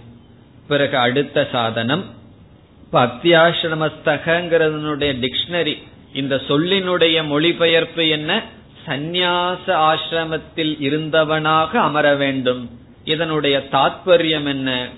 [0.68, 2.04] பிறகு அடுத்த சாதனம்
[2.80, 5.76] இப்ப அத்தியாசிரமஸ்தகங்கிறதனுடைய டிக்ஷனரி.
[6.14, 8.42] இந்த சொல்லினுடைய மொழிபெயர்ப்பு என்ன?
[8.86, 12.70] சந்நியாச ஆசிரமத்தில் இருந்தவனாக அமர வேண்டும்.
[13.04, 14.88] இதனுடைய தாத்பரியம் என்ன?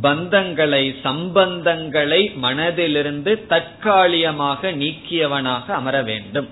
[0.00, 6.48] பந்தங்களை சம்பந்தங்களை மனதிலிருந்து தற்காலிகமாக நீக்கியவனாக அமர வேண்டும்.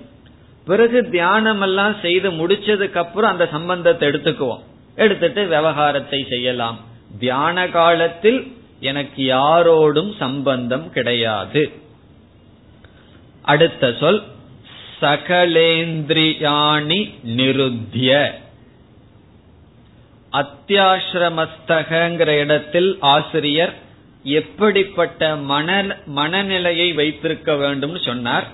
[0.65, 4.63] பிறகு தியானம் எல்லாம் செய்து முடிச்சதுக்கு அப்புறம் அந்த சம்பந்தத்தை எடுத்துக்குவோம்.
[4.95, 6.79] எடுத்துட்டு விவகாரத்தை செய்யலாம்.
[7.19, 11.71] தியான காலத்தில் எனக்கு யாரோடும் சம்பந்தம் கிடையாது.
[13.41, 14.23] அடுத்த சொல்
[15.01, 18.41] சகலேந்திரியாணி நிருத்திய.
[20.31, 23.73] அத்தியாசிரமஸ்தகங்கிற இடத்தில் ஆசிரியர்
[24.23, 28.47] எப்படிப்பட்ட மன மனநிலையை வைத்திருக்க வேண்டும் சொன்னார்.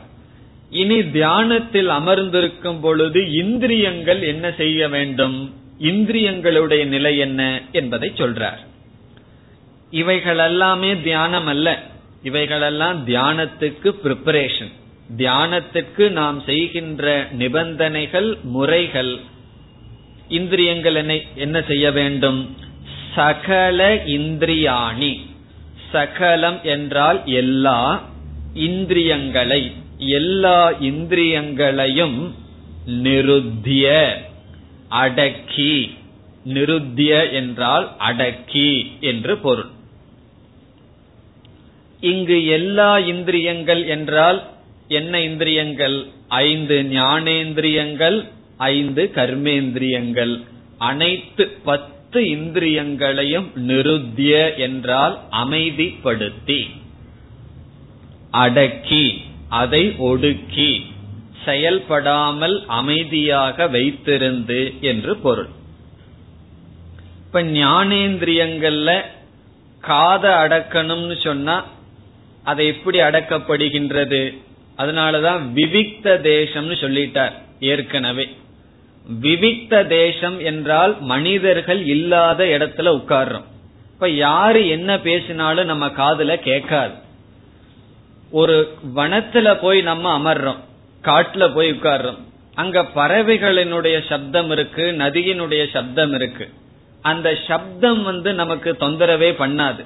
[0.70, 5.59] இனி தியானத்தில் அமர்ந்திருக்கும் பொழுது இந்திரியங்கள் என்ன செய்ய வேண்டும்?
[5.82, 8.68] இந்திரியங்களுடைய நிலை என்ன என்பதை சொல்றார்.
[9.92, 11.84] இவைகள் எல்லாமே தியானம் அல்ல.
[12.24, 14.72] இவைகளெல்லாம் தியானத்துக்கு பிரிப்பரேஷன்
[15.18, 19.18] தியானத்துக்கு நாம் செய்கின்ற நிபந்தனைகள் முறைகள்.
[20.28, 22.58] இந்திரியங்கள் என்ன செய்ய வேண்டும்?
[23.16, 25.20] சகல இந்திரியாணி.
[25.92, 28.10] சகலம் என்றால் எல்லா
[28.54, 29.72] இந்திரியங்களை.
[29.98, 32.36] எல்லா இந்திரியங்களையும்
[32.86, 34.18] நிருத்திய.
[34.90, 35.98] அடக்கி.
[36.46, 39.70] நிருத்திய என்றால் அடக்கி என்று பொருள்.
[42.02, 44.50] இங்கு எல்லா இந்திரியங்கள் என்றால்
[44.88, 46.06] என்ன இந்திரியங்கள்?
[46.28, 50.44] ஐந்து ஞானேந்திரியங்கள் ஐந்து கர்மேந்திரியங்கள்.
[50.78, 56.70] அனைத்து பத்து இந்திரியங்களையும் நிருத்திய என்றால் அமைதிப்படுத்தி.
[58.32, 60.86] அடக்கி அதை ஒடுக்கி.
[61.46, 65.50] செயல்படாமல் அமைதியாக வைத்திருந்து என்று பொருள்.
[67.26, 69.02] இப்ப ஞானேந்திரியங்கள்ல
[69.80, 71.66] காத அடக்கணும்னு சொன்னா
[72.44, 74.38] அதை எப்படி அடக்கப்படுகின்றது?
[74.78, 78.36] அதனாலதான் விவிக்த தேசம்னு சொல்லிட்டார் ஏற்கனவே.
[79.22, 83.48] விவிக்த தேசம் என்றால் மனிதர்கள் இல்லாத இடத்துல உட்கார்றோம்.
[83.94, 86.94] இப்ப யாரு என்ன பேசினாலும் நம்ம காதுல கேட்காது.
[88.32, 90.60] ஒரு வனத்துல போய் நம்ம அமர்றோம்.
[91.04, 92.18] காட்டுல போய் உட்கார்றோம்.
[92.54, 96.50] அங்க பறவைகளினுடைய சப்தம் இருக்கு நதியினுடைய சப்தம் இருக்கு.
[97.02, 99.86] அந்த சப்தம் வந்து நமக்கு தொந்தரவே பண்ணாது.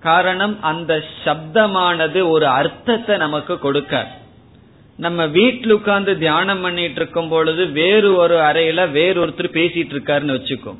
[0.00, 4.18] காரணம் அந்த சப்தமானது ஒரு அர்த்தத்தை நமக்கு கொடுக்காது.
[4.96, 10.78] நம்ம வீட்டில் உட்கார்ந்து தியானம் பண்ணிட்டு இருக்கும் பொழுது வேறு ஒரு அறையில வேறொருத்தர் பேசிட்டு இருக்காருன்னு வச்சுக்கோம்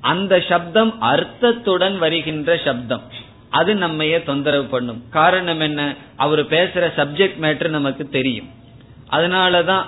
[0.00, 3.02] அந்த சப்தம் அர்த்தத்துடன் வருகின்ற சப்தம்.
[3.50, 5.02] அது நம்மையே தொந்தரவு பண்ணும்.
[5.10, 5.94] காரணம் என்ன?
[6.16, 8.48] அவர் பேசுற சப்ஜெக்ட் மேட்டர் நமக்கு தெரியும்.
[9.10, 9.86] அதனாலதான்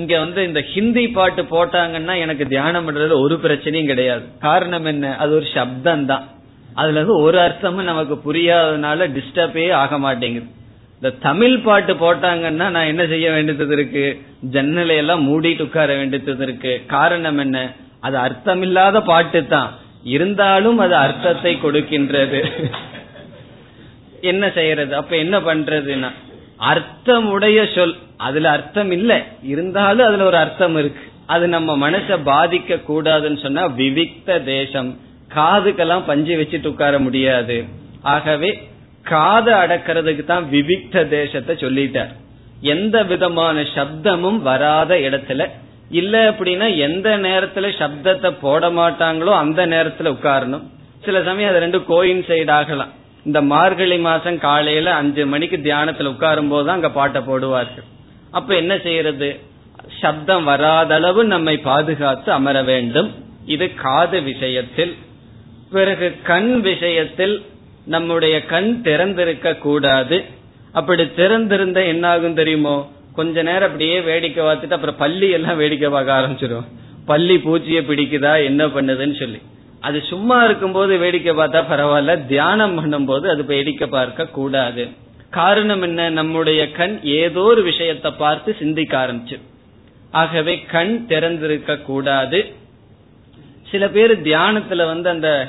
[0.00, 4.24] இங்க வந்து இந்த ஹிந்தி பாட்டு போட்டாங்கன்னா எனக்கு தியானம் பண்றதுல ஒரு பிரச்சனையும் கிடையாது.
[4.38, 5.16] காரணம் என்ன?
[5.16, 6.24] அது ஒரு சப்தம் தான்
[6.74, 10.48] அதுல இருந்து ஒரு அர்த்தமும் நமக்கு புரியாததுனால டிஸ்டர்பே ஆக மாட்டேங்குது.
[10.96, 14.04] இந்த தமிழ் பாட்டு போட்டாங்கன்னா நான் என்ன செய்ய வேண்டியது இருக்கு?
[14.54, 16.72] ஜன்னலையெல்லாம் மூடிட்டு உட்கார வேண்டியது இருக்கு.
[16.86, 17.58] காரணம் என்ன?
[18.00, 19.70] அது அர்த்தமில்லாத பாட்டு தான்
[20.14, 22.40] இருந்தாலும் அது அர்த்தத்தை கொடுக்கின்றது.
[24.32, 24.92] என்ன செய்யறது?
[24.96, 26.10] அப்ப என்ன பண்றதுன்னா
[26.70, 27.96] அர்த்தமுடைய சொல்.
[28.16, 29.22] அதுல அர்த்தம் இல்ல.
[29.42, 31.00] இருந்தாலும் அதுல ஒரு அர்த்தம் இருக்கு.
[31.26, 34.98] அது நம்ம மனச பாதிக்க கூடாதுன்னு சொன்னா விவிக்த தேசம்.
[35.34, 37.64] காதுக்கெல்லாம் பஞ்சு வச்சுட்டு உட்கார முடியாது.
[38.02, 38.68] ஆகவே
[39.02, 42.12] காது அடக்கிறதுக்கு தான் விவிக்த தேசத்தை சொல்லிட்டார்.
[42.60, 45.48] எந்த விதமான சப்தமும் வராத இடத்துல
[45.90, 50.62] இல்ல அப்படின்னா எந்த நேரத்துல சப்தத்தை போட மாட்டாங்களோ அந்த நேரத்துல உட்காரணும்.
[51.04, 52.88] சில சமயம் அது ரெண்டு கோயின் சைடு ஆகலாம்.
[53.24, 57.88] இந்த மார்கழி மாசம் காலையில அஞ்சு மணிக்கு தியானத்துல உட்காரும் போதுதான் அங்க பாட்டை போடுவார்கள்.
[58.30, 59.40] அப்ப என்ன செய்யறது?
[60.00, 63.14] சப்தம் வராத அளவு நம்மை பாதுகாத்து அமர வேண்டும்.
[63.46, 64.96] இது காது விஷயத்தில்.
[65.70, 67.44] பிறகு கண் விஷயத்தில்
[67.84, 70.24] நம்முடைய கண் திறந்திருக்க கூடாது.
[70.72, 72.90] அப்படி திறந்திருந்த என்ன ஆகும் தெரியுமோ?
[73.14, 76.68] கொஞ்ச நேரம் அப்படியே வேடிக்கை பார்த்துட்டு அப்புறம் பள்ளி எல்லாம் வேடிக்கை பார்க்க ஆரம்பிச்சிடும்
[77.06, 78.44] பள்ளி பூச்சிய பிடிக்குதா?
[78.44, 79.40] என்ன பண்ணுதுன்னு சொல்லி.
[79.82, 84.88] அது சும்மா இருக்கும்போது வேடிக்கை பார்த்தா பரவாயில்ல தியானம் பண்ணும்போது அது வேடிக்கை பார்க்க கூடாது.
[85.30, 86.10] காரணம் என்ன?
[86.10, 89.38] நம்முடைய கண் ஏதோ ஒரு விஷயத்தை பார்த்து சிந்திக்க ஆரம்பிச்சு.
[90.10, 92.54] ஆகவே கண் திறந்திருக்க கூடாது.
[93.70, 95.48] சில பேர் தியானத்துல வந்து அந்த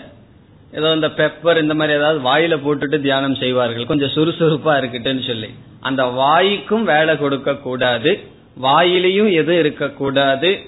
[0.74, 3.86] ஏதோ இந்த பெப்பர் இந்த மாதிரி ஏதாவது வாயில போட்டுட்டு தியானம் செய்வார்கள்.
[3.86, 5.50] கொஞ்சம் சுறுசுறுப்பா இருக்கட்டுன்னு சொல்லி.
[5.80, 8.19] அந்த வாய்க்கும் வேலை கொடுக்க கூடாது.
[8.62, 10.60] வாயிலையும் எது இருக்கக்கூடாது.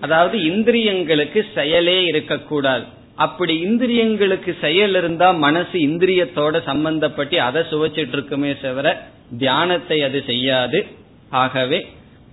[0.00, 2.84] அதாவது இந்திரியங்களுக்கு செயலே இருக்கக்கூடாது.
[3.16, 9.06] அப்படி இந்திரியங்களுக்கு செயல் இருந்தா மனசு இந்திரியத்தோட சம்பந்தப்பட்டு அதை சுவைச்சிட்டு இருக்குமே தவிர
[9.38, 10.86] தியானத்தை அது செய்யாது.
[11.30, 11.86] ஆகவே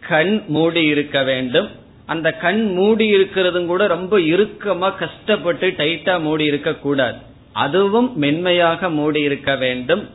[0.08, 1.70] கண் மூடி இருக்க வேண்டும்.
[2.06, 7.18] அந்த கண் மூடி இருக்கிறதும் கூட ரொம்ப இறுக்கமா கஷ்டப்பட்டு டைட்டா மூடி இருக்க கூடாது.
[7.54, 10.10] அதுவும் மென்மையாக மூடி இருக்க வேண்டும்.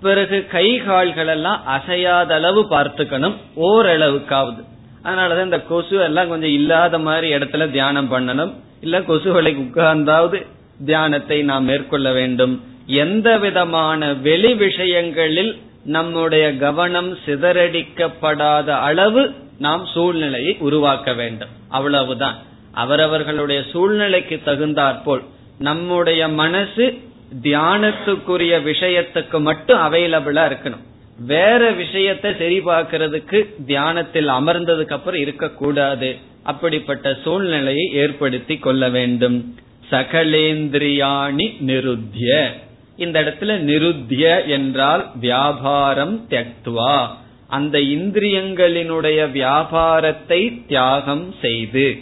[0.00, 3.34] பிறகு கை கால்கள் எல்லாம் அசையாத அளவு பார்த்துக்கணும்.
[3.56, 4.64] ஓரளவுக்காவது.
[5.04, 8.52] அதனாலதான் இந்த கொசு எல்லாம் கொஞ்சம் இல்லாத மாதிரி இடத்துல தியானம் பண்ணணும்.
[8.80, 10.46] இல்ல கொசுகளை உட்கார்ந்தாவது
[10.86, 12.64] தியானத்தை நாம் மேற்கொள்ள வேண்டும்.
[12.86, 21.48] எந்த விதமான வெளி விஷயங்களில் நம்முடைய கவனம் சிதறடிக்கப்படாத அளவு நாம் சூழ்நிலையை உருவாக்க வேண்டும்.
[21.68, 22.36] அவ்வளவுதான்.
[22.72, 25.22] அவரவர்களுடைய சூழ்நிலைக்கு தகுந்தாற்போல்
[25.58, 26.98] நம்முடைய மனசு
[27.42, 30.84] தியானத்துக்குரிய விஷயத்துக்கு மட்டும் அவைலபிளா இருக்கணும்.
[31.18, 36.16] வேற விஷயத்தை சரி பார்க்கறதுக்கு தியானத்தில் அமர்ந்ததுக்கு அப்புறம் இருக்கக்கூடாது.
[36.42, 39.54] அப்படிப்பட்ட சூழ்நிலையை ஏற்படுத்தி கொள்ள வேண்டும்.
[39.90, 42.52] சகலேந்திரியாணி நிருத்திய.
[42.96, 47.08] இந்த இடத்துல நிருத்திய என்றால் வியாபாரம் தியக்துவா.
[47.48, 51.96] அந்த இந்திரியங்களினுடைய வியாபாரத்தை தியாகம் செய்து.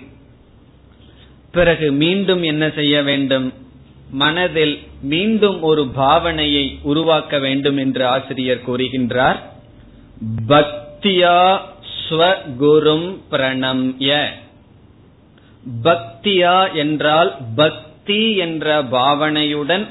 [1.53, 3.53] பிறகு மீண்டும் என்ன செய்ய வேண்டும்?
[4.11, 9.39] மனதில் மீண்டும் ஒரு பாவனையை உருவாக்க வேண்டும் என்று ஆசிரியர் கூறுகின்றார்.
[10.49, 11.61] பக்தியா
[12.09, 14.27] ஸ்வகுரும் பிரணம்ய.
[15.83, 19.87] பக்தியா என்றால் பக்தி என்ற பாவனையுடன்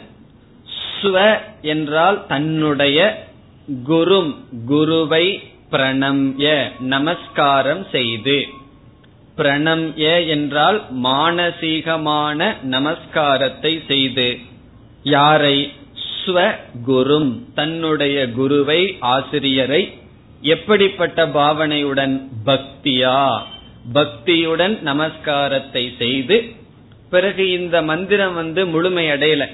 [1.02, 3.28] ஸ்வ என்றால் தன்னுடைய
[3.90, 8.48] குரும் குருவை பிரணம்ய நமஸ்காரம் செய்து.
[9.38, 14.38] பிரணம்ய என்றால் மானசீகமான நமஸ்காரத்தை செய்து.
[15.04, 15.72] யாரை?
[16.26, 19.98] ஸ்வகுரும் தன்னுடைய குருவை ஆசிரியரை.
[20.42, 22.28] எப்படிப்பட்ட பாவனையுடன்?
[22.46, 23.42] பக்தியா.
[23.94, 26.44] பக்தியுடன் நமஸ்காரத்தை செய்து
[27.10, 29.50] பிறகு இந்த மந்திரம் வந்து முழுமை அடையல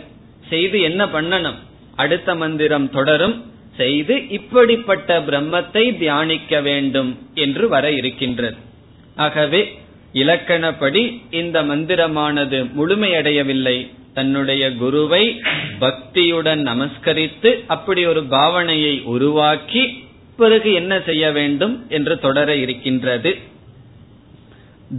[0.50, 1.56] செய்து என்ன பண்ணணும்?
[1.96, 3.52] அடுத்த மந்திரம் தொடரும்.
[3.76, 8.70] செய்து இப்படிப்பட்ட பிரம்மத்தை தியானிக்க வேண்டும் என்று வர இருக்கின்றது.
[9.16, 9.80] ஆகவே
[10.14, 13.92] இலக்கணப்படி இந்த மந்திரமானது முழுமையடையவில்லை.
[14.14, 15.42] தன்னுடைய குருவை
[15.80, 20.04] பக்தியுடன் நமஸ்கரித்து அப்படி ஒரு பாவனையை உருவாக்கி
[20.38, 23.38] பிறகு என்ன செய்ய வேண்டும் என்று தொடர இருக்கின்றது.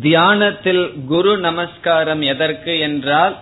[0.01, 3.37] தியானத்தில் குரு நமஸ்காரம் எதற்கு என்றால்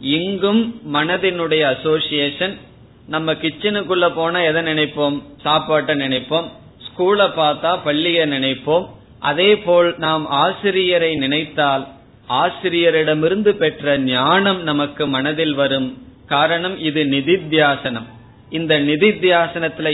[0.00, 2.58] இங்கும் மனதினுடைய அசோசியேஷன்
[3.06, 5.22] நம்ம கிச்சனுக்குள்ள போனா எதை நினைப்போம்?
[5.42, 6.48] சாப்பாட்டை நினைப்போம்.
[6.86, 8.86] ஸ்கூலை பார்த்தா பள்ளியை நினைப்போம்.
[9.22, 11.84] அதே போல் நாம் ஆசிரியரை நினைத்தால்
[12.28, 15.88] ஆசிரியரிடமிருந்து பெற்ற ஞானம் நமக்கு மனதில் வரும்.
[16.26, 18.08] காரணம் இது நிதித்தியாசனம்.
[18.50, 19.88] இந்த நிதித்தியாசனத்துல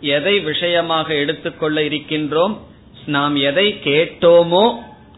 [0.00, 2.58] எதை விஷயமாக எடுத்துக்கொள்ள இருக்கின்றோம்?
[3.06, 4.64] நாம் எதை கேட்டோமோ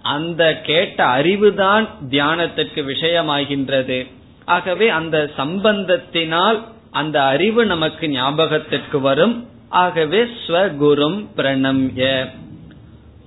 [0.03, 3.99] அந்த கேட்ட அறிவுதான் தியானத்திற்கு விஷயமாகின்றது.
[4.45, 9.49] ஆகவே அந்த சம்பந்தத்தினால் அந்த அறிவு நமக்கு ஞாபகத்திற்கு வரும்.
[9.69, 12.31] ஆகவே ஸ்வகுரும் பிரணம்ய.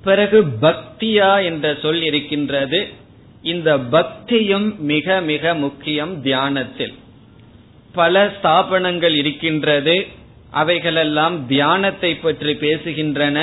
[0.03, 2.87] பிறகு பக்தியா என்ற சொல் இருக்கின்றது.
[3.41, 6.93] இந்த பக்தியும் மிக மிக முக்கியம் தியானத்தில்.
[7.93, 10.07] பல ஸ்தாபனங்கள் இருக்கின்றது.
[10.51, 13.39] அவைகளெல்லாம் தியானத்தை பற்றி பேசுகின்றன.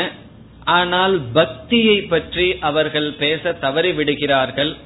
[0.65, 4.77] ஆனால் பக்தியை பற்றி அவர்கள் பேச தவறிவிடுகிறார்கள்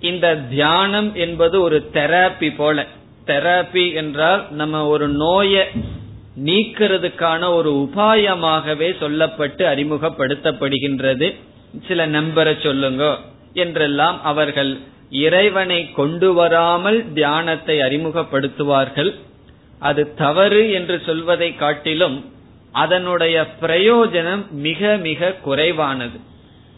[0.00, 2.86] இந்த தியானம் என்பது ஒரு தெராப்பி போல.
[3.26, 5.66] தெராப்பி என்றால் நம்ம ஒரு நோயை
[6.36, 11.34] நீக்கிறதுக்கான ஒரு உபாயமாகவே சொல்லப்பட்டு அறிமுகப்படுத்தப்படுகின்றது.
[11.88, 13.04] சில நம்பரை சொல்லுங்க
[13.52, 14.78] என்றெல்லாம் அவர்கள்
[15.10, 19.14] இறைவனை கொண்டு வராமல் தியானத்தை அறிமுகப்படுத்துவார்கள்.
[19.78, 22.24] அது தவறு என்று சொல்வதை காட்டிலும்
[22.72, 26.18] அதனுடைய பிரயோஜனம் மிக மிக குறைவானது.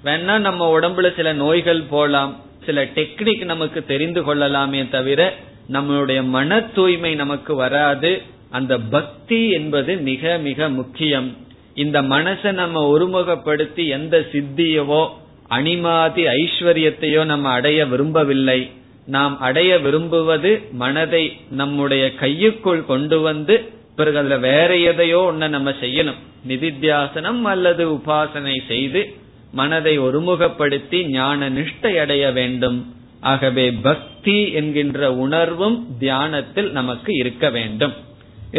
[0.05, 2.33] வேணா நம்ம உடம்புல சில நோய்கள் போலாம்
[2.67, 5.33] சில டெக்னிக் நமக்கு தெரிந்து கொள்ளலாமே தவிர
[5.73, 8.23] நம்மளுடைய மன தூய்மை நமக்கு வராது.
[8.55, 11.29] அந்த பக்தி என்பது மிக மிக முக்கியம்.
[11.75, 15.03] இந்த மனசை நம்ம ஒருமுகப்படுத்தி எந்த சித்தியவோ
[15.51, 18.61] அனிமாதி ஐஸ்வர்யத்தையோ நம்ம அடைய விரும்பவில்லை.
[19.07, 23.57] நாம் அடைய விரும்புவது மனதை நம்முடைய கையுக்குள் கொண்டு வந்து
[23.97, 26.21] பிறகு அதுல வேற எதையோ ஒன்ன நம்ம செய்யணும்.
[26.49, 29.03] நிதித்தியாசனம் அல்லது உபாசனை செய்து
[29.53, 32.79] மனதை ஒருமுகப்படுத்தி ஞான நிஷ்டை அடைய வேண்டும்.
[33.33, 37.95] ஆகவே பக்தி என்கின்ற உணர்வும் தியானத்தில் நமக்கு இருக்க வேண்டும்.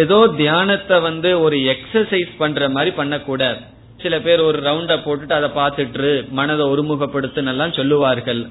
[0.04, 3.60] ஏதோ தியானத்தை வந்து ஒரு எக்ஸசைஸ் பண்ற மாதிரி பண்ணக்கூடாது.
[4.04, 8.42] சில பேர் ஒரு ரவுண்ட போட்டுட்டு அதை பார்த்துட்டு மனதை ஒருமுகப்படுத்துன்னு சொல்லுவார்கள்.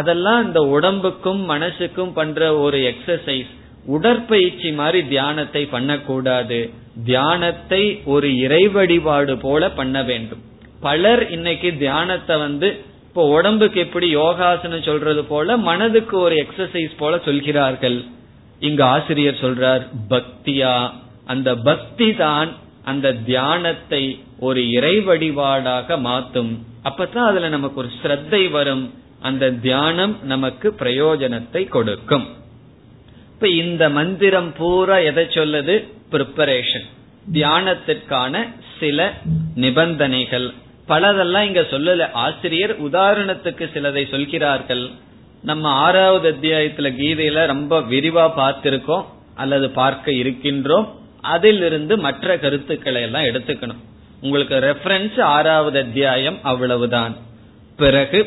[0.00, 3.50] அதெல்லாம் இந்த உடம்புக்கும் மனசுக்கும் பண்ற ஒரு எக்ஸசைஸ்
[3.96, 6.58] உடற்பயிற்சி மாதிரி தியானத்தை பண்ணக்கூடாது.
[7.06, 7.82] தியானத்தை
[8.14, 10.42] ஒரு இறை வழிபாடு போல பண்ண வேண்டும்.
[10.80, 12.68] பலர் இன்னைக்கு தியானத்தை வந்து
[13.08, 17.98] இப்போ உடம்புக்கு எப்படி யோகாசனம் சொல்றது போல மனதுக்கு ஒரு எக்ஸசைஸ் போல சொல்கிறார்கள்.
[18.58, 20.90] இங்க ஆசிரியர் சொல்றார் பக்தியா?
[21.24, 22.52] அந்த பக்தி தான்
[22.84, 26.58] அந்த தியானத்தை ஒரு இறை வழிபாடாக மாத்தும்.
[26.84, 28.94] அப்பதான் அதுல நமக்கு ஒரு ஸ்ரத்தை வரும்.
[29.20, 32.26] அந்த தியானம் நமக்கு பிரயோஜனத்தை கொடுக்கும்.
[33.32, 35.88] இப்ப இந்த மந்திரம் பூரா எதை சொல்லுது?
[36.10, 36.86] பிரிப்பரேஷன்
[37.32, 38.48] தியானத்திற்கான
[38.80, 39.12] சில
[39.54, 40.52] நிபந்தனைகள்.
[40.88, 42.10] பலதெல்லாம் இங்க சொல்லல.
[42.12, 44.90] ஆசிரியர் உதாரணத்துக்கு சிலதை சொல்கிறார்கள்.
[45.44, 49.04] நம்ம ஆறாவது அத்தியாயத்துல கீதையில ரொம்ப விரிவா பார்த்திருக்கோம்
[49.34, 50.88] அல்லது பார்க்க இருக்கின்றோம்.
[51.20, 53.82] அதிலிருந்து மற்ற கருத்துக்களை எல்லாம் எடுத்துக்கணும்.
[54.20, 57.16] உங்களுக்கு ரெஃபரன்ஸ் ஆறாவது அத்தியாயம் அவ்வளவுதான்.
[57.76, 58.26] பிறகு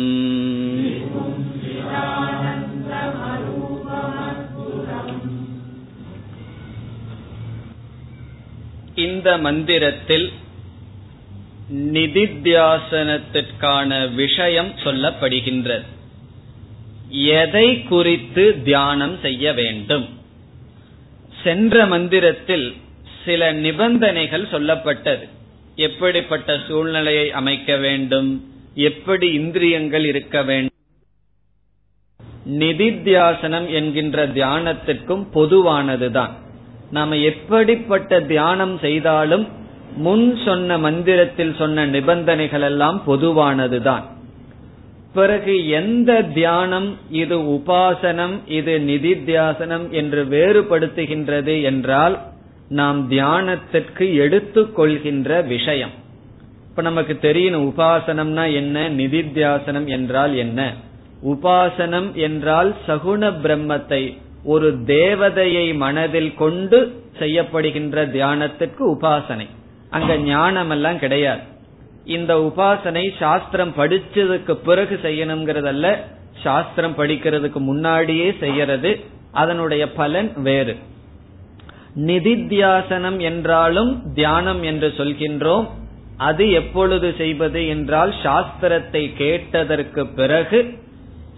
[8.99, 10.33] இந்த மந்திரத்தில்
[11.95, 15.85] நிதித்தியாசனத்திற்கான விஷயம் சொல்லப்படுகின்றது
[17.37, 20.09] எதை குறித்து தியானம் செய்ய வேண்டும்
[21.43, 22.75] சென்ற மந்திரத்தில்
[23.25, 25.29] சில நிபந்தனைகள் சொல்லப்பட்டது
[25.76, 28.52] எப்படிப்பட்ட சூழ்நிலையை அமைக்க வேண்டும்?
[28.74, 30.72] எப்படி இந்திரியங்கள் இருக்க வேண்டும்?
[32.50, 36.30] நிதித்தியாசனம் என்கின்ற தியானத்திற்கும் பொதுவானதுதான்.
[36.92, 39.48] நாம எப்படிப்பட்ட தியானம் செய்தாலும்
[39.96, 44.04] முன் சொன்ன மந்திரத்தில் சொன்ன நிபந்தனைகள் எல்லாம் பொதுவானதுதான்.
[45.14, 52.33] பிறகு எந்த தியானம் இது உபாசனம் இது நிதித்தியாசனம் என்று வேறுபடுத்துகின்றது என்றால்
[52.70, 55.92] நாம் தியானத்திற்கு எடுத்துக்கொள்கின்ற விஷயம்.
[56.70, 60.74] இப்ப நமக்கு தெரியணும் உபாசனம்னா என்ன நிதித்தியாசனம் என்றால் என்ன.
[61.26, 69.48] உபாசனம் என்றால் சகுண பிரம்மத்தை ஒரு தேவதையை மனதில் கொண்டு செய்யப்படுகின்ற தியானத்திற்கு உபாசனை.
[69.90, 71.42] அங்க ஞானம் எல்லாம் கிடையாது.
[72.06, 75.98] இந்த உபாசனை சாஸ்திரம் படிச்சதுக்கு பிறகு செய்யணுங்கிறதல்ல
[76.44, 79.00] சாஸ்திரம் படிக்கிறதுக்கு முன்னாடியே செய்யறது
[79.32, 80.78] அதனுடைய பலன் வேறு.
[81.96, 85.70] நிதித்தியாசனம் என்றாலும் தியானம் என்று சொல்கின்றோம்.
[86.18, 90.78] அது எப்பொழுது செய்வது என்றால் சாஸ்திரத்தை கேட்டதற்கு பிறகு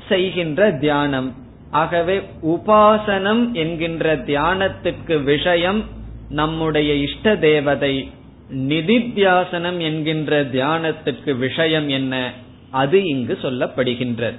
[0.08, 1.36] செய்கின்ற தியானம்.
[1.72, 5.84] ஆகவே உபாசனம் என்கின்ற தியானத்துக்கு விஷயம்
[6.30, 8.12] நம்முடைய இஷ்ட தேவதை.
[8.54, 12.34] நிதித்தியாசனம் என்கின்ற தியானத்துக்கு விஷயம் என்ன?
[12.70, 14.38] அது இங்கு சொல்லப்படுகின்றது.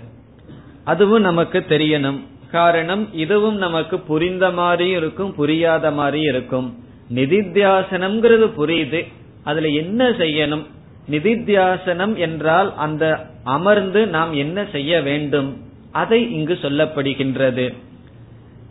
[0.85, 2.20] அதுவும் நமக்கு தெரியணும்.
[2.57, 6.69] காரணம் இதுவும் நமக்கு புரிந்த மாதிரியும் இருக்கும் புரியாத மாதிரியும் இருக்கும்.
[7.14, 9.01] நிதித்தியாசனம்ங்கிறது புரியுது.
[9.45, 10.64] அதுல என்ன செய்யணும்?
[11.11, 13.05] நிதித்தியாசனம் என்றால் அந்த
[13.45, 15.51] அமர்ந்து நாம் என்ன செய்ய வேண்டும்?
[15.92, 17.66] அதை இங்கு சொல்லப்படுகின்றது.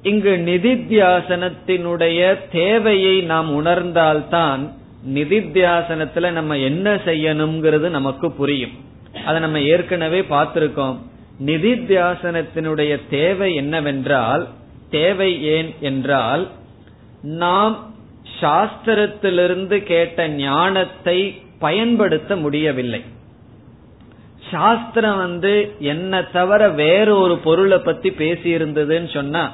[0.02, 2.20] இங்கு நிதித்தியாசனத்தினுடைய
[2.52, 4.62] தேவையை நாம் உணர்ந்தால்தான்
[5.14, 8.76] நிதித்தியாசனத்துல நம்ம என்ன செய்யணுங்கிறது நமக்கு புரியும்.
[9.26, 10.98] அதை நம்ம ஏற்கனவே பார்த்திருக்கோம்.
[11.40, 14.48] நிதித்தியாசனத்தினுடைய தேவை என்னவென்றால்
[14.90, 16.48] தேவை ஏன் என்றால்
[17.22, 17.94] நாம்
[18.42, 23.02] சாஸ்திரத்திலிருந்து கேட்ட ஞானத்தை பயன்படுத்த முடியவில்லை.
[24.52, 29.52] சாஸ்திரம் வந்து என்ன தவிர வேற ஒரு பொருளை பத்தி பேசி இருந்ததுன்னு சொன்னா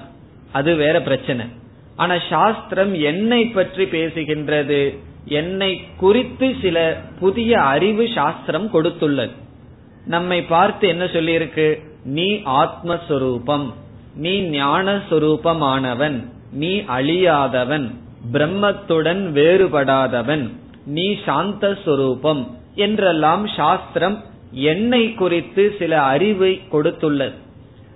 [0.51, 1.45] அது வேற பிரச்சனை.
[1.95, 9.31] ஆனா சாஸ்திரம் என்னை பற்றி பேசுகின்றது என்னை குறித்து சில புதிய அறிவு சாஸ்திரம் கொடுத்துள்ளது.
[10.05, 11.85] நம்மை பார்த்து என்ன சொல்லியிருக்கு?
[12.03, 13.73] நீ ஆத்மஸ்வரூபம்.
[14.15, 16.25] நீ ஞானஸ்வரூபமானவன்.
[16.51, 17.91] நீ அழியாதவன்.
[18.33, 20.49] பிரம்மத்துடன் வேறுபடாதவன்.
[20.85, 27.33] நீ சாந்த சொரூபம் என்றெல்லாம் சாஸ்திரம் என்னை குறித்து சில அறிவை கொடுத்துள்ளது.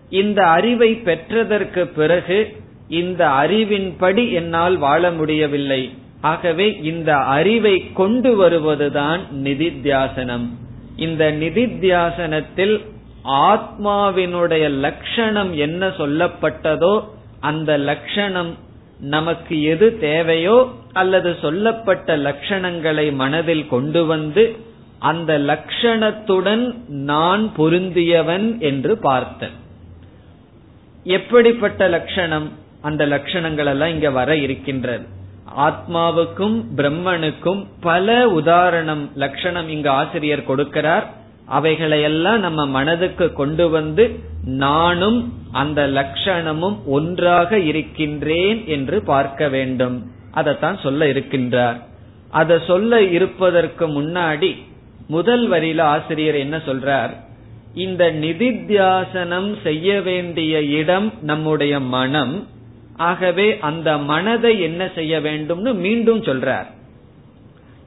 [0.10, 2.56] இந்த அறிவை பெற்றதற்கு பிறகு
[2.88, 5.94] இந்த அறிவின்படி என்னால் வாழ முடியவில்லை.
[6.22, 10.48] ஆகவே இந்த அறிவை கொண்டு வருவதுதான் நிதித்தியாசனம்.
[10.96, 12.86] இந்த நிதித்தியாசனத்தில்
[13.24, 17.04] ஆத்மாவினுடைய லட்சணம் என்ன சொல்லப்பட்டதோ
[17.40, 18.58] அந்த லட்சணம்
[19.00, 24.56] நமக்கு எது தேவையோ அல்லது சொல்லப்பட்ட லட்சணங்களை மனதில் கொண்டு வந்து
[25.00, 29.64] அந்த லட்சணத்துடன் நான் பொருந்தியவன் என்று பார்த்தேன்.
[31.04, 32.52] எப்படிப்பட்ட லட்சணம்?
[32.82, 35.06] அந்த லட்சணங்கள் எல்லாம் இங்க வர இருக்கின்றது.
[35.58, 41.04] ஆத்மாவுக்கும் பிரம்மனுக்கும் பல உதாரணம் லட்சணம் இங்கு ஆசிரியர் கொடுக்கிறார்.
[41.48, 50.12] அவைகளையெல்லாம் நம்ம மனதுக்கு கொண்டு வந்து நானும் அந்த லட்சணமும் ஒன்றாக இருக்கின்றேன் என்று பார்க்க வேண்டும்.
[50.32, 51.80] அதைத்தான் சொல்ல இருக்கின்றார்.
[52.30, 54.56] அதை சொல்ல இருப்பதற்கு முன்னாடி
[55.08, 57.10] முதல் வரியில ஆசிரியர் என்ன சொல்றார்?
[57.76, 62.48] இந்த நிதித்தியாசனம் செய்ய வேண்டிய இடம் நம்முடைய மனம்
[62.98, 66.66] ஆகவே அந்த மனதை என்ன செய்ய வேண்டும்னு மீண்டும் சொல்றார்.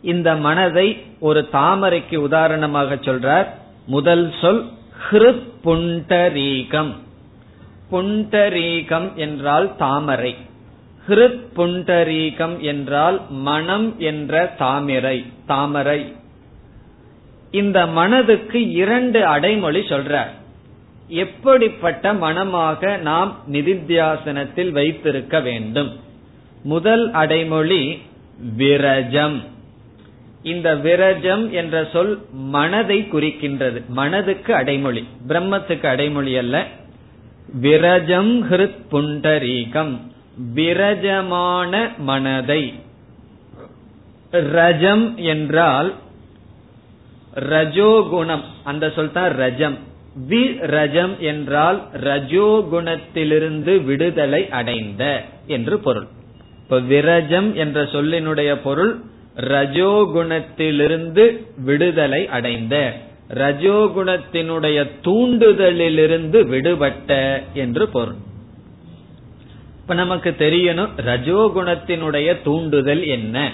[0.02, 3.46] இந்த மனதை ஒரு தாமரைக்கு உதாரணமாக சொல்றார்.
[3.86, 4.64] முதல் சொல்
[5.11, 6.92] ஹிருத் புண்டரீகம்.
[7.92, 10.36] புண்டரீகம் என்றால் தாமரை.
[11.09, 16.12] ஹிருத் புண்டரீகம் என்றால் மனம் என்ற தாமரை தாமரை.
[17.50, 20.30] இந்த மனதுக்கு இரண்டு அடைமொழி சொல்றார்.
[21.09, 26.00] எப்படிப்பட்ட மனமாக நாம் நிதித்தியாசனத்தில் வைத்திருக்க வேண்டும்?
[26.62, 28.02] முதல் அடைமொழி
[28.59, 29.42] விரஜம்.
[30.42, 33.86] இந்த விரஜம் என்ற சொல் மனதை குறிக்கின்றது.
[33.86, 35.09] மனதுக்கு அடைமொழி.
[35.28, 36.66] பிரம்மத்துக்கு அடைமொழி அல்ல.
[37.62, 39.96] விரஜம் ஹிருத் புண்டரீகம்.
[40.54, 42.74] விரஜமான மனதை.
[44.30, 45.94] ரஜம் என்றால்
[47.34, 48.42] ரஜோகுணம்.
[48.64, 49.88] அந்த சொல் தான் ரஜம்.
[50.26, 56.06] விரஜம் என்றால் ரஜோகுணத்திலிருந்து விடுதலை அடைந்த என்று பொருள்.
[56.62, 59.00] இப்ப விரஜம் என்ற சொல்லினுடைய பொருள்
[59.36, 62.92] ரஜோகுணத்திலிருந்து விடுதலை அடைந்த
[63.34, 68.14] ரஜோகுணத்தினுடைய தூண்டுதலிலிருந்து விடுபட்ட என்று பொருள்.
[69.82, 73.52] இப்ப நமக்கு தெரியணும் ரஜோகுணத்தினுடைய தூண்டுதல் என்ன?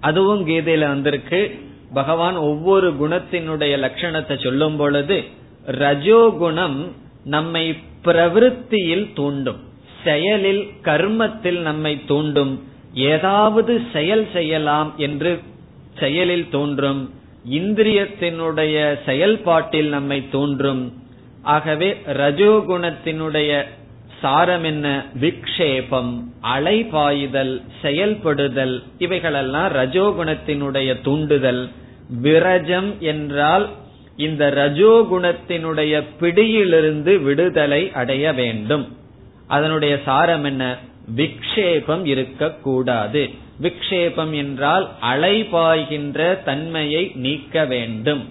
[0.00, 1.58] அதுவும் கீதையில வந்திருக்கு.
[1.94, 5.24] பகவான் ஒவ்வொரு குணத்தினுடைய லட்சணத்தை சொல்லும் பொழுது
[5.66, 6.92] ரஜோகுணம்
[7.24, 9.60] நம்மை பிரவிருத்தியில் தூண்டும்.
[10.04, 12.62] செயலில் கர்மத்தில் நம்மை தூண்டும்.
[12.94, 15.40] ஏதாவது செயல் செய்யலாம் என்று
[15.98, 17.10] செயலில் தோன்றும்.
[17.50, 20.92] இந்திரியத்தினுடைய செயல்பாட்டில் நம்மை தோன்றும்.
[21.42, 23.64] ஆகவே ரஜோகுணத்தினுடைய
[24.20, 25.04] சாரம் என்ன?
[25.20, 26.22] விக்ஷேபம்
[26.56, 28.82] அலைபாயுதல் செயல்படுதல்.
[28.98, 31.68] இவைகளெல்லாம் ரஜோகுணத்தினுடைய தூண்டுதல்.
[32.22, 33.68] விரஜம் என்றால்
[34.16, 38.96] இந்த ரஜோகுணத்தினுடைய பிடியிலிருந்து விடுதலை அடைய வேண்டும்.
[39.46, 40.76] அதனுடைய சாரம் என்ன?
[41.16, 43.30] விக்ஷேபம் இருக்கக்கூடாது.
[43.62, 48.28] விக்ஷேபம் என்றால் அலைபாய்கின்ற தன்மையை நீக்க வேண்டும்.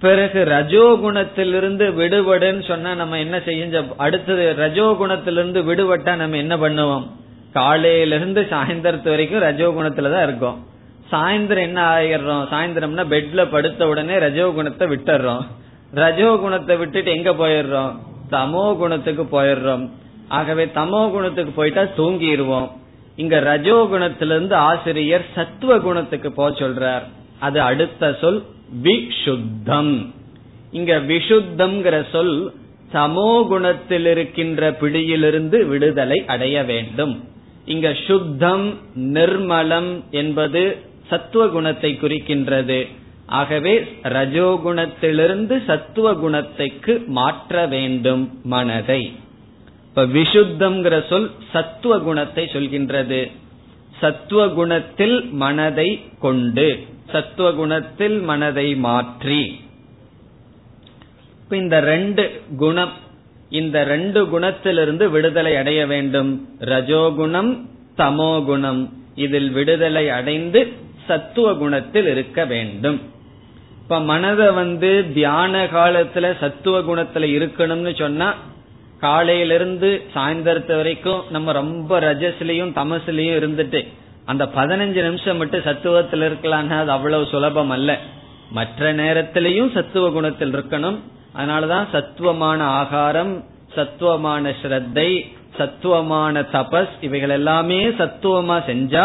[0.00, 7.10] பிறகு ரஜோகுணத்திலிருந்து விடுபடுன்னு சொன்னா நம்ம என்ன செய்ய அடுத்தது ரஜோகுணத்திலிருந்து விடுபட்டா நம்ம என்ன பண்ணுவோம்?
[7.52, 10.66] காலையிலிருந்து சாயந்தரத்து வரைக்கும் ரஜோகுணத்துல தான் இருக்கோம்.
[11.10, 15.44] சாயந்தரம் என்ன ஆகிடுறோம் சாயந்தரம்னா பெட்ல படுத்த உடனே ரஜோ குணத்தை விட்டுறோம்.
[15.94, 17.92] ரஜோகுணத்தை விட்டுட்டு எங்க போயிடுறோம்?
[18.30, 19.84] தமோ குணத்துக்கு போயிடுறோம்.
[20.28, 22.68] ஆகவே தமோ குணத்துக்கு போயிட்டா தூங்கிடுவோம்.
[23.16, 27.02] இங்க ரஜோ குணத்திலிருந்து ஆசிரியர் சத்துவ குணத்துக்கு போக சொல்றார்.
[27.38, 28.42] அது அடுத்த சொல்
[28.82, 30.12] விசுத்தம்.
[30.70, 32.54] இங்க விஷுத்தம்ங்கிற சொல்
[32.92, 37.14] சமோ குணத்தில் இருக்கின்ற பிடியிலிருந்து விடுதலை அடைய வேண்டும்.
[37.64, 40.62] இங்க சுத்தம் நிர்மலம் என்பது
[41.08, 42.78] சத்துவ குணத்தை குறிக்கின்றது.
[43.26, 49.02] ஆகவே ரஜோகுணத்திலிருந்து சத்துவ குணத்தைக்கு மாற்ற வேண்டும் மனதை.
[49.88, 53.20] இப்ப விசுத்தம்ங்கிற சொல் சத்துவ குணத்தை சொல்கின்றது.
[54.00, 55.88] சத்துவ குணத்தில் மனதை
[56.20, 56.68] கொண்டு
[57.12, 59.42] சத்துவ குணத்தில் மனதை மாற்றி.
[61.42, 62.24] இப்ப இந்த ரெண்டு
[62.56, 62.94] குணம்
[63.50, 66.30] இந்த ரெண்டு குணத்திலிருந்து விடுதலை அடைய வேண்டும்.
[66.60, 67.52] ரஜோகுணம்
[67.96, 68.82] தமோகுணம்.
[69.14, 70.60] இதில் விடுதலை அடைந்து
[71.08, 72.98] சத்துவ குணத்தில் இருக்க வேண்டும்.
[73.82, 78.28] இப்ப மனதை வந்து தியான காலத்துல சத்துவ குணத்துல இருக்கணும்னு சொன்னா
[79.00, 83.80] காலையிலிருந்து சாயந்தரத்து வரைக்கும் நம்ம ரொம்ப ரஜஸ்லயும் தமசுலயும் இருந்துட்டு
[84.24, 87.90] அந்த பதினஞ்சு நிமிஷம் மட்டும் சத்துவத்தில் இருக்கலாம்னா அது அவ்வளவு சுலபம் அல்ல.
[88.50, 90.98] மற்ற நேரத்திலையும் சத்துவ குணத்தில் இருக்கணும்.
[91.36, 93.32] அதனாலதான் சத்துவமான ஆகாரம்
[93.74, 95.10] சத்துவமான ஸ்ரத்தை
[95.58, 99.04] சத்துவமான தபஸ் இவைகள் எல்லாமே சத்துவமா செஞ்சா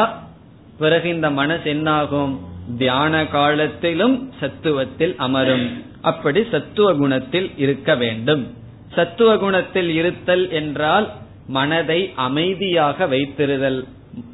[0.77, 2.39] பிறகு இந்த மனசு என்னாகும்?
[2.77, 5.83] தியான காலத்திலும் சத்துவத்தில் அமரும்.
[6.01, 8.53] அப்படி சத்துவ குணத்தில் இருக்க வேண்டும்.
[8.93, 11.11] சத்துவ குணத்தில் இருத்தல் என்றால்
[11.47, 13.87] மனதை அமைதியாக வைத்திருதல்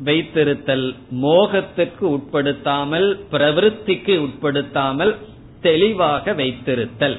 [0.06, 5.18] வைத்திருத்தல் மோகத்துக்கு உட்படுத்தாமல் பிரவருத்திக்கு உட்படுத்தாமல்
[5.62, 7.18] தெளிவாக வைத்திருத்தல்.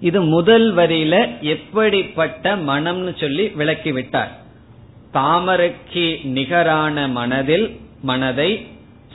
[0.00, 4.28] இது முதல் வரியில எப்படிப்பட்ட மனம்னு சொல்லி விளக்கிவிட்டார்.
[5.16, 7.66] தாமரைக்கு நிகரான மனதில்
[8.02, 8.66] மனதை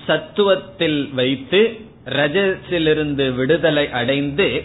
[0.07, 1.61] சத்துவத்தில் வைத்து
[2.05, 4.63] ரஜசிலிருந்து விடுதலை அடைந்து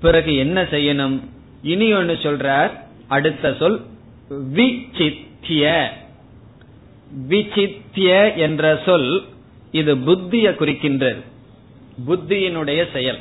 [0.00, 1.16] பிறகு என்ன செய்யணும்?
[1.62, 2.70] இனி ஒன்னு சொல்றார்
[3.08, 3.80] அடுத்த சொல்
[4.30, 5.64] விசித்திய.
[7.28, 9.24] விசித்திய என்ற சொல்
[9.72, 11.22] இது புத்திய குறிக்கின்றது.
[12.06, 13.18] புத்தியினுடைய செயல்.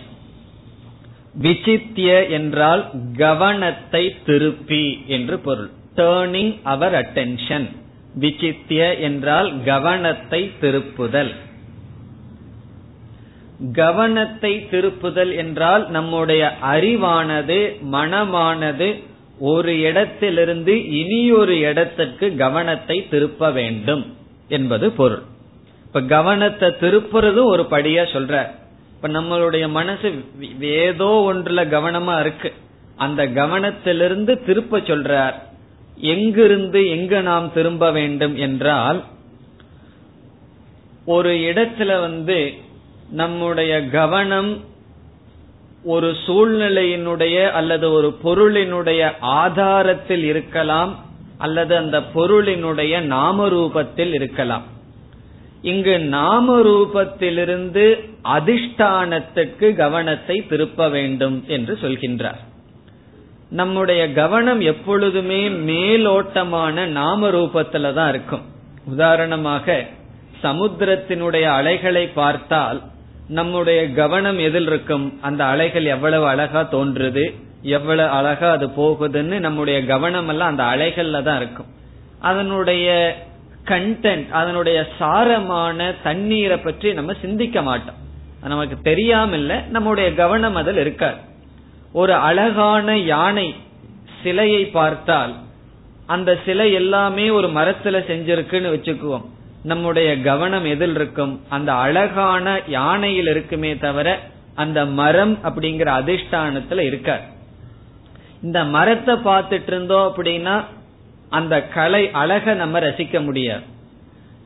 [1.41, 2.83] விசித்திய என்றால்
[3.17, 5.69] கவனத்தை திருப்பி என்று பொருள்.
[5.95, 7.67] டேர்னிங் அவர் அட்டென்ஷன்
[8.19, 11.33] விசித்திய என்றால் கவனத்தை திருப்புதல்.
[13.73, 17.59] கவனத்தை திருப்புதல் என்றால் நம்முடைய அறிவானது
[17.91, 19.03] மனமானது
[19.39, 24.03] ஒரு இடத்திலிருந்து இனி ஒரு இடத்திற்கு கவனத்தை திருப்ப வேண்டும்
[24.47, 25.23] என்பது பொருள்.
[25.85, 28.47] இப்ப கவனத்தை திருப்புறது ஒரு படியா சொல்ற.
[28.93, 30.11] இப்ப நம்மளுடைய மனசு
[30.59, 32.53] ஏதோ ஒன்றுல கவனமா இருக்கு.
[32.95, 35.33] அந்த கவனத்திலிருந்து திருப்ப சொல்றார்.
[35.95, 39.03] எங்கிருந்து எங்கு நாம் திரும்ப வேண்டும் என்றால்
[41.05, 42.53] ஒரு இடத்துல வந்து
[43.09, 44.59] நம்முடைய கவனம்
[45.83, 51.05] ஒரு சூழ்நிலையினுடைய அல்லது ஒரு பொருளினுடைய ஆதாரத்தில் இருக்கலாம்
[51.37, 54.63] அல்லது அந்த பொருளினுடைய நாமரூபத்தில் இருக்கலாம்.
[55.61, 62.41] இங்கு நாம ரூபத்திலிருந்து அதிஷ்டானத்துக்கு கவனத்தை திருப்ப வேண்டும் என்று சொல்கின்றார்.
[63.59, 68.43] நம்முடைய கவனம் எப்பொழுதுமே மேலோட்டமான நாம ரூபத்துல தான் இருக்கும்.
[68.91, 69.75] உதாரணமாக
[70.43, 72.79] சமுத்திரத்தினுடைய அலைகளை பார்த்தால்
[73.37, 75.05] நம்முடைய கவனம் எதில் இருக்கும்?
[75.21, 77.25] அந்த அலைகள் எவ்வளவு அழகா தோன்றுது
[77.77, 81.69] எவ்வளவு அழகா அது போகுதுன்னு நம்முடைய கவனம் எல்லாம் அந்த அலைகள்ல தான் இருக்கும்.
[82.29, 82.87] அதனுடைய
[83.71, 88.01] கண்டென்ட் அதனுடைய சாரமான தண்ணீரை பற்றி நம்ம சிந்திக்க மாட்டோம்.
[88.53, 89.37] நமக்கு தெரியாம
[89.75, 91.21] நம்முடைய கவனம் அதில் இருக்காது.
[91.99, 93.47] ஒரு அழகான யானை
[94.21, 95.33] சிலையை பார்த்தால்
[96.05, 99.25] அந்த சிலை எல்லாமே ஒரு மரத்துல செஞ்சிருக்குன்னு வச்சுக்குவோம்.
[99.63, 101.33] நம்முடைய கவனம் எதில் இருக்கும்?
[101.49, 104.07] அந்த அழகான யானையில் இருக்குமே தவிர
[104.55, 107.23] அந்த மரம் அப்படிங்கிற அதிஷ்டானத்துல இருக்கார்
[108.41, 110.55] இந்த மரத்தை பார்த்துட்டு இருந்தோம் அப்படின்னா
[111.29, 113.65] அந்த கலை அழக நம்ம ரசிக்க முடியாது.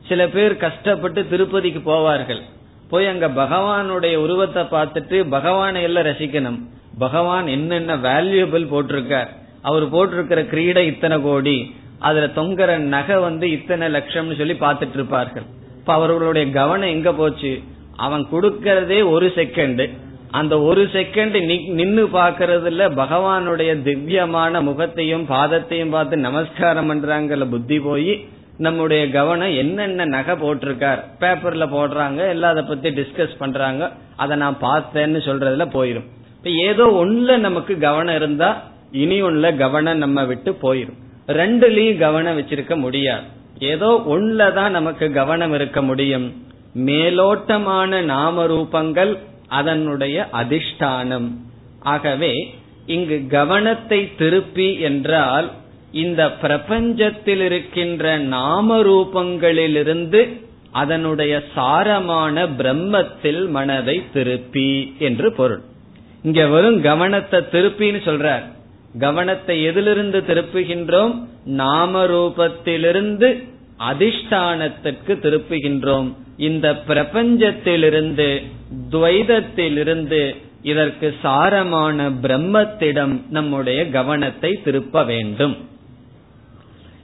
[0.08, 2.42] சில பேர் கஷ்டப்பட்டு திருப்பதிக்கு போவார்கள்.
[2.90, 6.60] போய் அங்க பகவானுடைய உருவத்தை பார்த்துட்டு பகவானை எல்லாம் ரசிக்கணும்.
[7.02, 9.30] பகவான் என்னென்ன வேல்யூபிள் போட்டிருக்கார்.
[9.68, 11.56] அவர் போட்டிருக்கிற கிரீடை இத்தனை கோடி.
[12.08, 15.46] அதுல தொங்குற நகை வந்து இத்தனை லட்சம்னு சொல்லி பார்த்துட்டு இருப்பார்கள்
[15.78, 17.52] இப்ப அவர்களுடைய கவனம் எங்க போச்சு?
[18.06, 19.82] அவன் கொடுக்கறதே ஒரு செகண்ட்
[20.38, 21.36] அந்த ஒரு செகண்ட்
[21.78, 28.12] நின்னு பாக்குறதுல பகவானுடைய திவ்யமான முகத்தையும் பாதத்தையும் பார்த்து நமஸ்காரம் பண்றாங்கல்ல புத்தி போய்
[28.66, 31.00] நம்முடைய கவனம் என்னென்ன நகை போட்டிருக்கார்.
[31.20, 33.82] பேப்பர்ல போடுறாங்க எல்லாம் அதை பத்தி டிஸ்கஸ் பண்றாங்க.
[34.22, 36.08] அதை நான் பார்த்தேன்னு சொல்றதுல போயிரும்.
[36.42, 40.98] இப்ப ஏதோ ஒண்ணுல நமக்கு கவனம் இருந்தா இனி ஒண்ணுல கவனம் நம்ம விட்டு போயிரும்.
[41.26, 43.22] ரெண்டுலயும் கவனம் வச்சிருக்க முடியாது.
[43.58, 46.42] ஏதோ ஒன்லதான் நமக்கு கவனம் இருக்க முடியும்.
[46.74, 49.18] மேலோட்டமான நாம ரூபங்கள்
[49.48, 51.28] அதனுடைய அதிஷ்டானம்.
[51.80, 52.54] ஆகவே
[52.86, 55.50] இங்கு கவனத்தை திருப்பி என்றால்
[55.92, 65.68] இந்த பிரபஞ்சத்தில் இருக்கின்ற நாம ரூபங்களிலிருந்து அதனுடைய சாரமான பிரம்மத்தில் மனதை திருப்பி என்று பொருள்.
[66.22, 68.42] இங்க வரும் கவனத்தை திருப்பின்னு சொல்றார்.
[68.98, 71.24] கவனத்தை எதிலிருந்து திருப்புகின்றோம்?
[71.44, 73.48] நாம ரூபத்திலிருந்து
[73.78, 76.14] அதிஷ்டானத்திற்கு திருப்புகின்றோம்.
[76.36, 78.42] இந்த பிரபஞ்சத்திலிருந்து
[78.90, 85.56] துவைதத்திலிருந்து இதற்கு சாரமான பிரம்மத்திடம் நம்முடைய கவனத்தை திருப்ப வேண்டும்.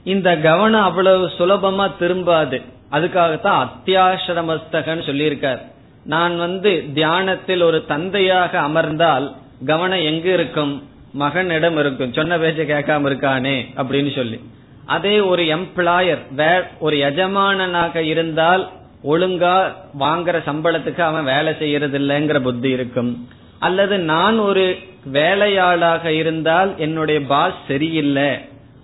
[0.03, 2.61] இந்த கவனம் அவ்வளவு சுலபமா திரும்பாது.
[2.91, 5.61] அதுக்காகத்தான் அத்தியாசிரமஸ்தகன் சொல்லியிருக்கார்.
[6.07, 9.35] நான் வந்து தியானத்தில் ஒரு தந்தையாக அமர்ந்தால்
[9.65, 10.83] கவனம் எங்க இருக்கும்?
[11.11, 12.13] மகனிடம் இருக்கும்.
[12.13, 14.39] சொன்ன பேச்ச கேட்காம இருக்கானே அப்படின்னு சொல்லி.
[14.85, 18.69] அதே ஒரு எம்ப்ளாயர் ஒரு எஜமானனாக இருந்தால்
[19.03, 23.27] ஒழுங்கா வாங்குற சம்பளத்துக்கு அவன் வேலை செய்யறது இல்லைங்கிற புத்தி இருக்கும்.
[23.59, 24.77] அல்லது நான் ஒரு
[25.13, 28.29] வேலையாளாக இருந்தால் என்னுடைய பாஸ் சரியில்லை.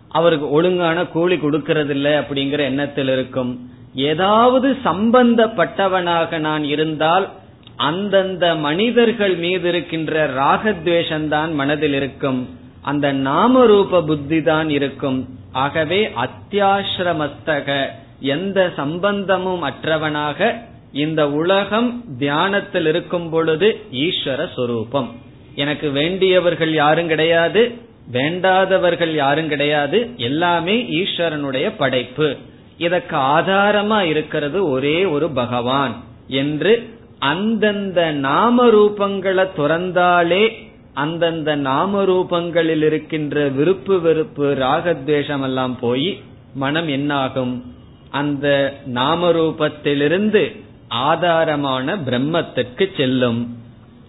[0.09, 3.72] அவருக்கு ஒழுங்கான கூலி கொடுக்கறது இல்லை அப்படிங்கிற எண்ணத்தில் இருக்கும்.
[3.94, 7.30] ஏதாவது சம்பந்தப்பட்டவனாக நான் இருந்தால்
[7.76, 12.50] அந்தந்த மனிதர்கள் மீது இருக்கின்ற ராகத்வேஷந்தான் மனதில் இருக்கும்.
[12.82, 15.30] அந்த நாம ரூப புத்தி தான் இருக்கும்.
[15.52, 17.86] ஆகவே அத்தியாசிரமஸ்தக
[18.20, 20.56] எந்த சம்பந்தமும் அற்றவனாக
[20.94, 25.12] இந்த உலகம் தியானத்தில் இருக்கும் பொழுது ஈஸ்வர சொரூபம்.
[25.56, 27.78] எனக்கு வேண்டியவர்கள் யாரும் கிடையாது
[28.12, 32.38] வேண்டாதவர்கள் யாரும் கிடையாது எல்லாமே ஈஸ்வரனுடைய படைப்பு.
[32.78, 43.47] இதற்கு ஆதாரமா இருக்கிறது ஒரே ஒரு பகவான் என்று அந்தந்த நாம ரூபங்களை துறந்தாலே அந்தந்த நாம ரூபங்களில் இருக்கின்ற
[43.47, 46.21] விருப்பு வெறுப்பு ராகத்வேஷம் எல்லாம் போய்
[46.55, 47.74] மனம் என்னாகும்?
[48.09, 53.57] அந்த நாம ரூபத்திலிருந்து ஆதாரமான பிரம்மத்திற்கு செல்லும்.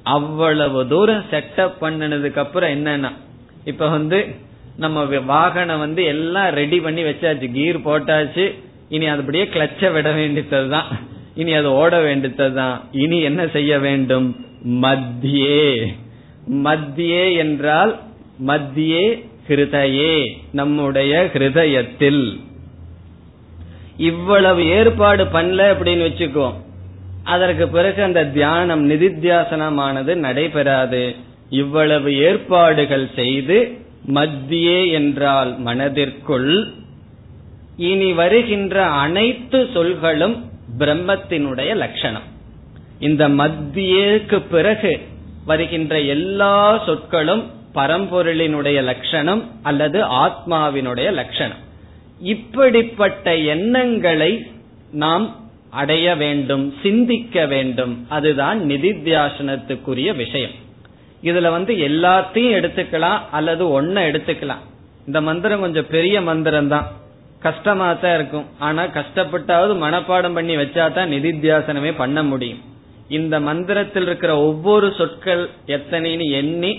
[0.02, 3.12] அவ்வளவு தூரம் செட்டப் பண்ணினதுக்கு அப்புறம் என்னன்னா
[3.64, 4.34] இப்ப வந்து
[4.76, 7.50] நம்ம வாகனம் வந்து எல்லாம் ரெடி பண்ணி வச்சாச்சு.
[7.52, 8.54] கீர் போட்டாச்சு.
[8.88, 10.84] இனி அதுபடியே கிளச்ச விட வேண்டியதுதான்
[11.34, 14.46] இனி அது ஓட வேண்டியதுதான் இனி என்ன செய்ய வேண்டும்?
[14.68, 15.86] மத்தியே.
[16.52, 18.00] மத்தியே என்றால்
[18.46, 20.36] மத்தியே ஹிருதயே.
[20.52, 22.40] நம்முடைய ஹிருதயத்தில்.
[23.96, 26.54] இவ்வளவு ஏற்பாடு பண்ணல அப்படின்னு வச்சுக்கோ.
[27.24, 31.14] அதற்கு பிறகு அந்த தியானம் நிதித்தியாசனமானது நடைபெறாது.
[31.50, 36.72] இவ்வளவு ஏற்பாடுகள் செய்து மத்தியே என்றால் மனதிற்குள்
[37.76, 40.38] இனி வருகின்ற அனைத்து சொல்களும்
[40.78, 42.22] பிரம்மத்தினுடைய லட்சணம்.
[42.98, 45.00] இந்த மத்தியேக்கு பிறகு
[45.44, 51.62] வருகின்ற எல்லா சொற்களும் பரம்பொருளினுடைய லட்சணம் அல்லது ஆத்மாவினுடைய லட்சணம்.
[52.20, 54.46] இப்படிப்பட்ட எண்ணங்களை
[54.92, 55.36] நாம்
[55.70, 58.06] அடைய வேண்டும் சிந்திக்க வேண்டும்.
[58.08, 60.62] அதுதான் நிதித்தியாசனத்துக்குரிய விஷயம்.
[61.28, 64.62] இதுல வந்து எல்லாத்தையும் எடுத்துக்கலாம் அல்லது ஒன்ன எடுத்துக்கலாம்.
[65.08, 66.86] இந்த மந்திரம் கொஞ்சம் பெரிய மந்திரம் தான்
[67.46, 68.46] கஷ்டமா தான் இருக்கும்.
[68.66, 72.62] ஆனா கஷ்டப்பட்டாவது மனப்பாடம் பண்ணி வச்சா தான் நிதித்தியாசனமே பண்ண முடியும்.
[73.18, 75.42] இந்த மந்திரத்தில் இருக்கிற ஒவ்வொரு சொற்கள்
[75.76, 76.72] எத்தனைன்னு எண்ணி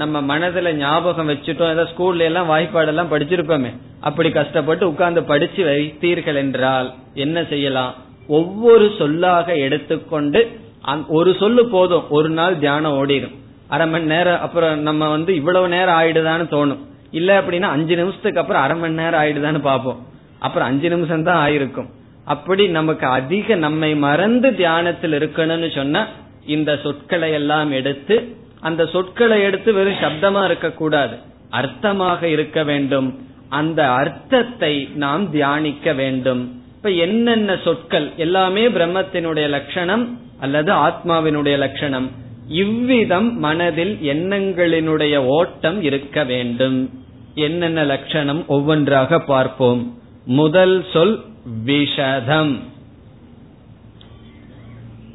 [0.00, 1.70] நம்ம மனதுல ஞாபகம் வச்சுட்டோம்.
[1.74, 3.70] ஏதாவது ஸ்கூல்ல எல்லாம் வாய்ப்பாடெல்லாம் படிச்சிருப்போமே
[4.08, 6.88] அப்படி கஷ்டப்பட்டு உட்கார்ந்து படிச்சு வைத்தீர்கள் என்றால்
[7.24, 7.94] என்ன செய்யலாம்?
[8.38, 10.40] ஒவ்வொரு சொல்லாக எடுத்துக்கொண்டு
[11.18, 12.04] ஒரு சொல்லு போதும்.
[12.16, 13.34] ஒரு நாள் தியானம் ஓடிடும்.
[13.70, 16.82] அரை மணி நேரம் அப்புறம் நம்ம வந்து இவ்வளவு நேரம் ஆயிடுதான்னு தோணும்.
[17.10, 20.00] இல்ல அப்படின்னா அஞ்சு நிமிஷத்துக்கு அப்புறம் அரை மணி நேரம் ஆயிடுதான்னு பார்ப்போம்.
[20.38, 21.90] அப்புறம் அஞ்சு நிமிஷம் தான் ஆயிருக்கும்.
[22.24, 26.06] அப்படி நமக்கு அதிக நம்மை மறந்து தியானத்தில் இருக்கணும்னு சொன்னா
[26.46, 28.16] இந்த சொற்களை எல்லாம் எடுத்து
[28.60, 31.16] அந்த சொற்களை எடுத்து வெறும் சப்தமா இருக்கக்கூடாது.
[31.52, 33.08] அர்த்தமாக இருக்க வேண்டும்.
[33.48, 36.42] அந்த அர்த்தத்தை நாம் தியானிக்க வேண்டும்.
[36.76, 38.06] இப்ப என்னென்ன சொற்கள்?
[38.16, 40.04] எல்லாமே பிரம்மத்தினுடைய லட்சணம்
[40.40, 42.10] அல்லது ஆத்மாவினுடைய லட்சணம்.
[42.50, 47.04] இவ்விதம் மனதில் எண்ணங்களினுடைய ஓட்டம் இருக்க வேண்டும்.
[47.34, 49.98] என்னென்ன லட்சணம் ஒவ்வொன்றாக பார்ப்போம்.
[50.24, 51.24] முதல் சொல்
[51.64, 52.58] விஷதம்.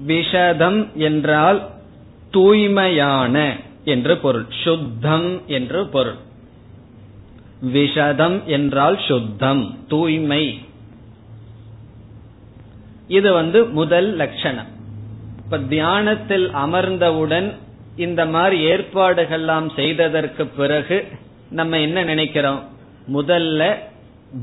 [0.07, 1.69] விஷதம் என்றால்
[2.31, 3.55] தூய்மையான
[3.85, 4.45] என்று பொருள்.
[4.63, 6.15] சுத்தம் என்று பொருள்.
[7.73, 10.59] விஷதம் என்றால் சுத்தம் தூய்மை.
[13.07, 14.74] இது வந்து முதல் லட்சணம்.
[15.45, 17.53] இப்ப தியானத்தில் அமர்ந்தவுடன்
[17.95, 21.07] இந்த மாதிரி ஏற்பாடுகள்லாம் செய்ததற்கு பிறகு
[21.49, 22.61] நம்ம என்ன நினைக்கிறோம்?
[23.13, 23.75] முதல்ல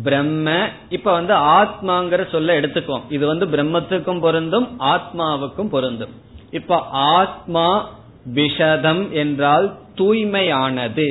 [0.04, 6.12] பிரம்ம இப்ப வந்து ஆத்மாங்கிற சொல்ல எடுத்துக்கோம் இது வந்து பிரம்மத்துக்கும் பொருந்தும் ஆத்மாவுக்கும் பொருந்தும்.
[6.50, 7.88] இப்ப ஆத்மா
[8.34, 11.08] விஷதம் என்றால் தூய்மையானது.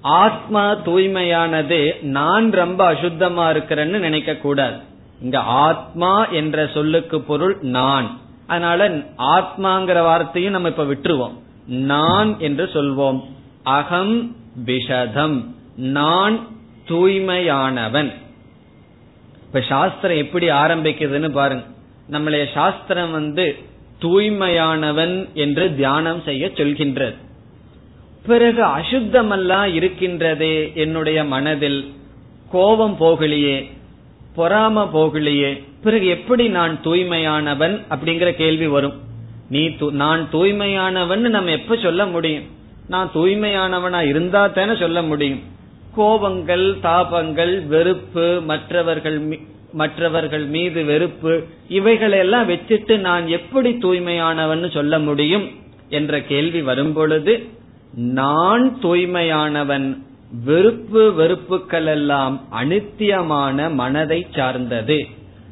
[0.00, 4.76] ஆத்மா தூய்மையானது நான் ரொம்ப அசுத்தமா இருக்கிறேன்னு நினைக்க கூடாது
[5.22, 8.10] இங்க ஆத்மா என்ற சொல்லுக்கு பொருள் நான்.
[8.50, 8.88] அதனால
[9.18, 11.34] ஆத்மாங்கிற வார்த்தையும் நம்ம இப்ப விட்டுருவோம்.
[11.66, 13.22] நான் என்று சொல்வோம்.
[13.62, 14.36] அகம்
[14.66, 15.44] விஷதம்.
[15.76, 16.46] நான்
[16.88, 18.12] தூய்மையானவன்.
[19.42, 21.64] இப்ப சாஸ்திரம் எப்படி ஆரம்பிக்குதுன்னு பாருங்க.
[22.10, 23.56] நம்மளைய சாஸ்திரம் வந்து
[24.00, 27.14] தூய்மையானவன் என்று தியானம் செய்ய சொல்கின்றது.
[28.26, 31.92] பிறகு அசுத்தமெல்லாம் இருக்கின்றதே என்னுடைய மனதில்.
[32.50, 33.70] கோபம் போகலையே.
[34.36, 35.64] பொறாம போகலையே.
[35.82, 38.92] பிறகு எப்படி நான் தூய்மையானவன் அப்படிங்கிற கேள்வி வரும்.
[39.48, 42.42] நீ நான் தூய்மையானவன் நம்ம எப்ப சொல்ல முடியும்?
[42.88, 45.40] நான் தூய்மையானவனா இருந்தா தானே சொல்ல முடியும்.
[45.96, 49.38] கோபங்கள் தாபங்கள் வெறுப்பு மற்றவர்கள்
[49.72, 55.50] மற்றவர்கள் மீது வெறுப்பு இவைகளெல்லாம் வச்சுட்டு நான் எப்படி தூய்மையானவன் சொல்ல முடியும்?
[55.88, 57.48] என்ற கேள்வி வரும் பொழுது
[57.94, 65.06] நான் தூய்மையானவன் வெறுப்பு வெறுப்புகள் எல்லாம் அனித்தியமான மனதை சார்ந்தது.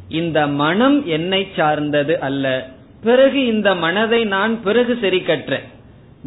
[0.09, 2.71] இந்த மனம் என்னை சார்ந்தது அல்ல.
[3.03, 5.69] பிறகு இந்த மனதை நான் பிறகு சரி கற்றேன்.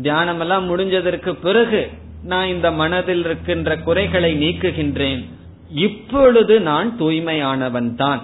[0.02, 1.90] தியானம் எல்லாம் முடிஞ்சதற்கு பிறகு
[2.24, 5.26] நான் இந்த மனதில் இருக்கின்ற குறைகளை நீக்குகின்றேன்.
[5.76, 8.22] இப்பொழுது நான் தூய்மையானவன் தான்.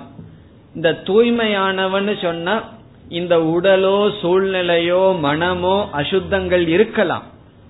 [0.76, 2.64] இந்த தூய்மையானவன் சொன்னா
[3.10, 7.24] இந்த உடலோ சூழ்நிலையோ மனமோ அசுத்தங்கள் இருக்கலாம்.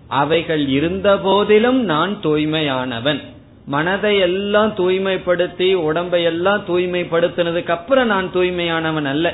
[0.08, 3.22] அவைகள் இருந்த போதிலும் நான் தூய்மையானவன்.
[3.66, 9.34] மனதை எல்லாம் தூய்மைப்படுத்தி உடம்பை எல்லாம் தூய்மைப்படுத்தினதுக்கு அப்புறம் நான் தூய்மையானவன் அல்ல.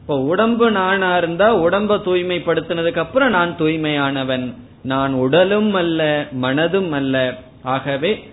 [0.00, 4.54] இப்ப உடம்பு நானா இருந்தா உடம்ப தூய்மைப்படுத்தினதுக்கு அப்புறம் நான் தூய்மையானவன்.
[4.82, 7.38] நான் உடலும் அல்ல மனதும் அல்ல.
[7.62, 8.30] ஆகவே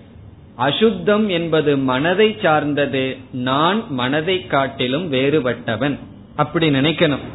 [0.56, 6.00] அசுத்தம் என்பது மனதை சார்ந்தது நான் மனதை காட்டிலும் வேறுபட்டவன்.
[6.36, 7.26] அப்படி நினைக்கணும்.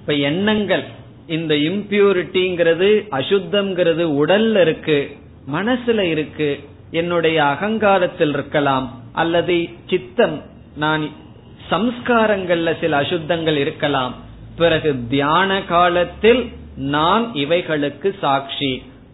[0.00, 0.84] இப்ப எண்ணங்கள்.
[1.28, 4.98] இந்த இம்பியூரிட்டிங்கிறது அசுத்தம்ங்கிறது உடல்ல இருக்கு
[5.52, 6.50] மனசுல இருக்கு
[6.90, 9.56] என்னுடைய அகங்காரத்தில் இருக்கலாம் அல்லது
[9.86, 10.36] சித்தம்
[10.76, 11.04] நான்
[11.70, 14.14] சம்ஸ்காரங்கள்ல சில அசுத்தங்கள் இருக்கலாம்
[14.56, 16.42] பிறகு தியான காலத்தில்
[16.90, 18.70] நான் இவைகளுக்கு சாட்சி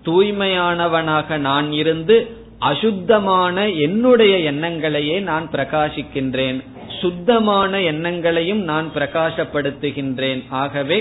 [0.07, 2.17] தூய்மையானவனாக நான் இருந்து
[2.61, 6.59] அசுத்தமான என்னுடைய எண்ணங்களையே நான் பிரகாசிக்கின்றேன்
[7.01, 10.99] சுத்தமான எண்ணங்களையும் நான் பிரகாசப்படுத்துகின்றேன் ஆகவே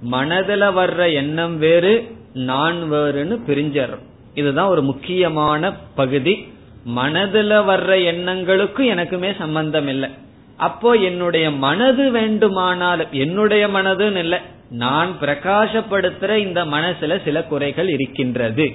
[0.00, 6.48] மனதில் வர்ற எண்ணம் வேறு நான் வேறுன்னு பிரிஞ்சிடறோம் இதுதான் ஒரு முக்கியமான பகுதி.
[6.96, 10.10] மனதுல வர்ற எண்ணங்களுக்கும் எனக்குமே சம்பந்தம் இல்லை.
[10.56, 14.38] அப்போ என்னுடைய மனது வேண்டுமானால் என்னுடைய மனதுன்னு இல்லை
[14.70, 18.72] நான் பிரகாசப்படுத்துற இந்த மனசுல சில குறைகள் இருக்கின்றது.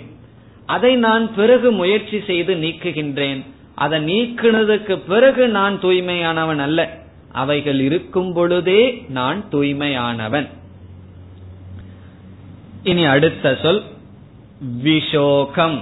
[0.66, 3.46] அதை நான் பிறகு முயற்சி செய்து நீக்குகின்றேன்.
[3.76, 6.98] அதை நீக்கினதுக்கு பிறகு நான் தூய்மையானவன் அல்ல.
[7.32, 10.48] அவைகள் இருக்கும் பொழுதே நான் தூய்மையானவன்.
[12.86, 13.82] இனி அடுத்த சொல்
[14.84, 15.78] விஷோகம்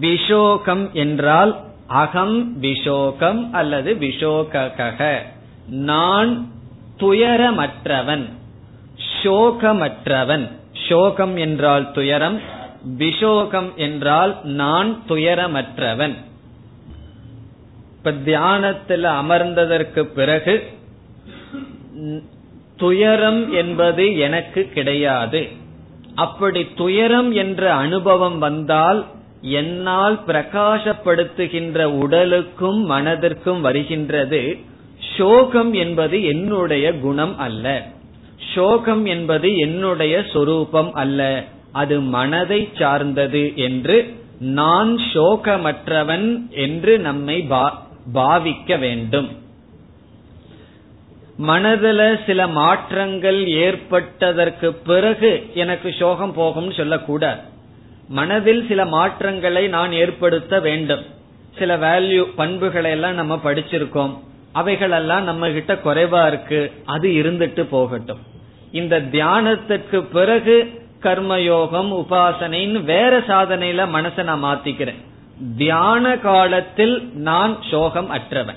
[0.00, 1.52] விஷோகம் என்றால்
[1.86, 5.00] அகம் விஷோகம் அல்லது விஷோகக
[5.66, 6.32] நான்
[6.98, 8.24] துயரமற்றவன்
[9.22, 10.46] சோகமற்றவன்.
[10.88, 12.38] சோகம் என்றால் துயரம்
[12.98, 16.16] விஷோகம் என்றால் நான் துயரமற்றவன்.
[17.96, 20.54] இப்ப தியானத்தில் அமர்ந்ததற்கு பிறகு
[22.84, 25.48] துயரம் என்பது எனக்கு கிடையாது.
[26.14, 29.06] அப்படி துயரம் என்ற அனுபவம் வந்தால்
[29.40, 34.58] என்னால் பிரகாசப்படுத்துகின்ற உடலுக்கும் மனதிற்கும் வருகின்றது.
[35.16, 37.86] சோகம் என்பது என்னுடைய குணம் அல்ல.
[38.54, 41.44] சோகம் என்பது என்னுடைய சொரூபம் அல்ல.
[41.72, 47.46] அது மனதை சார்ந்தது என்று நான் சோகமற்றவன் என்று நம்மை
[48.14, 49.42] பாவிக்க வேண்டும்.
[51.38, 57.40] மனதுல சில மாற்றங்கள் ஏற்பட்டதற்கு பிறகு எனக்கு சோகம் போகும்னு சொல்லக்கூடாது
[58.08, 61.04] மனதில் சில மாற்றங்களை நான் ஏற்படுத்த வேண்டும்.
[61.58, 64.18] சில வேல்யூ பண்புகளை எல்லாம் நம்ம படிச்சிருக்கோம்.
[64.52, 66.72] அவைகளெல்லாம் நம்ம கிட்ட குறைவா இருக்கு.
[66.84, 68.18] அது இருந்துட்டு போகட்டும்.
[68.72, 75.02] இந்த தியானத்திற்கு பிறகு கர்மயோகம் உபாசனைன்னு வேற சாதனையில மனசை நான் மாத்திக்கிறேன்.
[75.56, 78.56] தியான காலத்தில் நான் சோகம் அற்றவன்.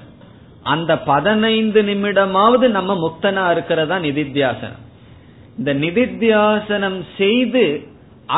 [0.73, 4.83] அந்த பதினைந்து நிமிடமாவது நம்ம முக்தனா இருக்கிறதா நிதித்தியாசனம்.
[5.57, 7.65] இந்த நிதித்தியாசனம் செய்து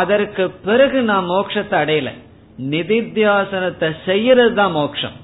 [0.02, 2.10] அதற்கு பிறகு நான் மோட்சத்தை அடையல.
[2.76, 5.18] நிதித்தியாசனத்தை செய்யறது தான் மோட்சம்.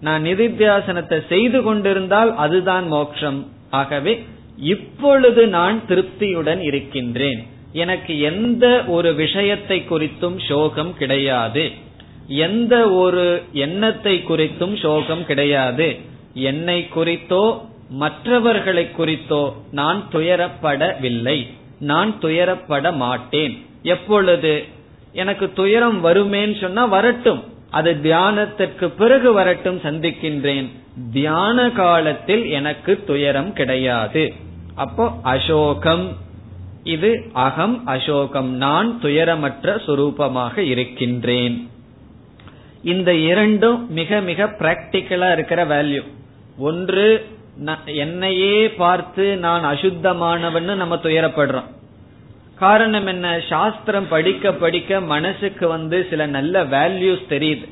[0.00, 3.40] நான் நிதித்தியாசனத்தை செய்து கொண்டிருந்தால் அதுதான் மோட்சம்.
[3.80, 4.14] ஆகவே
[4.74, 7.40] இப்பொழுது நான் திருப்தியுடன் இருக்கின்றேன்.
[7.82, 11.64] எனக்கு எந்த ஒரு விஷயத்தை குறித்தும் சோகம் கிடையாது.
[12.46, 13.24] எந்த ஒரு
[13.64, 15.88] எண்ணத்தை குறித்தும் சோகம் கிடையாது.
[16.36, 21.46] என்னை குறித்தோ மற்றவர்களை குறித்தோ நான் துயரப்படவில்லை.
[21.78, 23.66] நான் துயரப்பட மாட்டேன்.
[23.82, 24.64] எப்பொழுது?
[25.12, 27.44] எனக்கு துயரம் வருமேன்னு சொன்னா வரட்டும்.
[27.70, 30.70] அது தியானத்திற்கு பிறகு வரட்டும் சந்திக்கின்றேன்.
[31.12, 34.34] தியான காலத்தில் எனக்கு துயரம் கிடையாது.
[34.74, 36.16] அப்போ அசோகம்.
[36.84, 38.50] இது அகம் அசோகம்.
[38.54, 41.68] நான் துயரமற்ற சுரூபமாக இருக்கின்றேன்.
[42.82, 46.14] இந்த இரண்டும் மிக மிக பிராக்டிக்கலா இருக்கிற வேல்யூ
[46.58, 47.26] ஒன்று
[47.84, 51.74] என்னையே பார்த்து நான் அசுத்தமானவன்னு நம்ம துயரப்படுறோம்.
[52.54, 53.40] காரணம் என்ன?
[53.48, 57.68] சாஸ்திரம் படிக்க படிக்க மனசுக்கு வந்து சில நல்ல வேல்யூஸ் தெரியுது.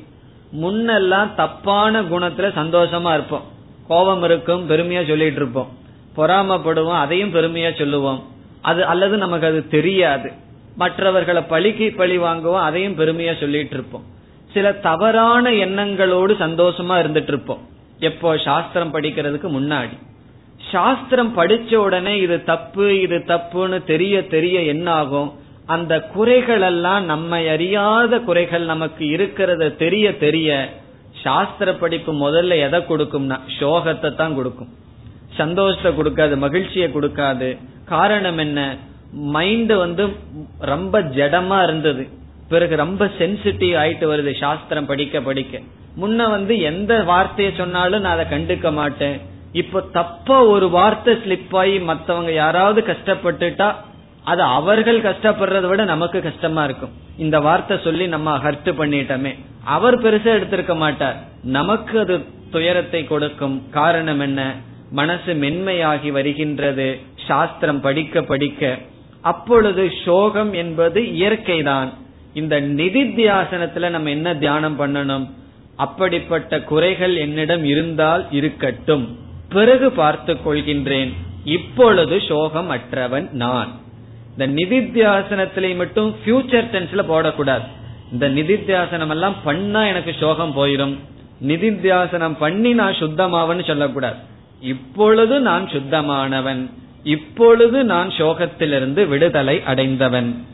[0.61, 3.43] முன்னெல்லாம் தப்பான குணத்துல சந்தோஷமா இருப்போம்.
[3.87, 5.77] கோபம் இருக்கும் பெருமையா சொல்லிட்டு இருப்போம்.
[6.17, 8.23] பொறாமப்படுவோம் அதையும் பெருமையா சொல்லுவோம்.
[8.61, 10.31] அது அல்லது நமக்கு அது தெரியாது.
[10.75, 14.03] மற்றவர்களை பழிக்கு பழி வாங்குவோம் அதையும் பெருமையா சொல்லிட்டு இருப்போம்.
[14.53, 17.73] சில தவறான எண்ணங்களோடு சந்தோஷமா இருந்துட்டு இருப்போம்.
[17.99, 19.97] எப்போ சாஸ்திரம் படிக்கிறதுக்கு முன்னாடி.
[20.71, 25.33] சாஸ்திரம் படிச்ச உடனே இது தப்பு இது தப்புன்னு தெரிய தெரிய என்ன ஆகும்
[25.65, 30.69] அந்த குறைகள் எல்லாம் நம்ம அறியாத குறைகள் நமக்கு இருக்கிறத தெரிய தெரிய
[31.23, 34.69] சாஸ்திர படிப்பு முதல்ல எதை கொடுக்கும்னா சோகத்தை தான் கொடுக்கும்.
[35.37, 37.57] சந்தோஷத்தை கொடுக்காது மகிழ்ச்சியை கொடுக்காது.
[37.85, 38.77] காரணம் என்ன?
[39.11, 40.15] மைண்ட் வந்து
[40.59, 42.09] ரொம்ப ஜடமா இருந்தது.
[42.49, 45.59] பிறகு ரொம்ப சென்சிட்டிவ் ஆயிட்டு வருது சாஸ்திரம் படிக்க படிக்க.
[46.01, 49.21] முன்ன வந்து எந்த வார்த்தையை சொன்னாலும் நான் அதை கண்டுக்க மாட்டேன்.
[49.51, 53.75] இப்போ தப்ப ஒரு வார்த்தை ஸ்லிப் ஆகி மத்தவங்க யாராவது கஷ்டப்பட்டுட்டா
[54.23, 56.89] அது அவர்கள் கஷ்டப்படுறத விட நமக்கு கஷ்டமா இருக்கும்.
[57.17, 59.39] இந்த வார்த்தை சொல்லி நம்ம ஹர்ட் பண்ணிட்டோமே.
[59.63, 61.15] அவர் பெருசா எடுத்திருக்க மாட்டார்.
[61.43, 63.69] நமக்கு அது துயரத்தை கொடுக்கும்.
[63.69, 64.55] காரணம் என்ன?
[64.91, 66.99] மனசு மென்மையாகி வருகின்றது.
[67.27, 68.77] சாஸ்திரம் படிக்க படிக்க.
[69.21, 71.93] அப்பொழுது சோகம் என்பது இயற்கைதான்.
[72.35, 75.29] இந்த நிதித்தியாசனத்துல நம்ம என்ன தியானம் பண்ணணும்?
[75.75, 79.17] அப்படிப்பட்ட குறைகள் என்னிடம் இருந்தால் இருக்கட்டும்.
[79.49, 81.13] பிறகு பார்த்து கொள்கின்றேன்.
[81.45, 83.71] இப்பொழுது சோகம் அற்றவன் நான்.
[84.31, 87.65] இந்த நிதித்தியாசனத்திலே மட்டும் ஃபியூச்சர் டென்ஸ்ல போடக்கூடாது.
[88.11, 90.95] இந்த நிதித்தியாசனம் எல்லாம் பண்ணா எனக்கு சோகம் போயிடும்
[91.47, 94.15] நிதித்தியாசனம் பண்ணி நான் சுத்தமாவன்னு சொல்லக்கூடாது.
[94.61, 96.69] இப்பொழுது நான் சுத்தமானவன்.
[97.03, 100.45] இப்பொழுது நான் சோகத்திலிருந்து விடுதலை அடைந்தவன்.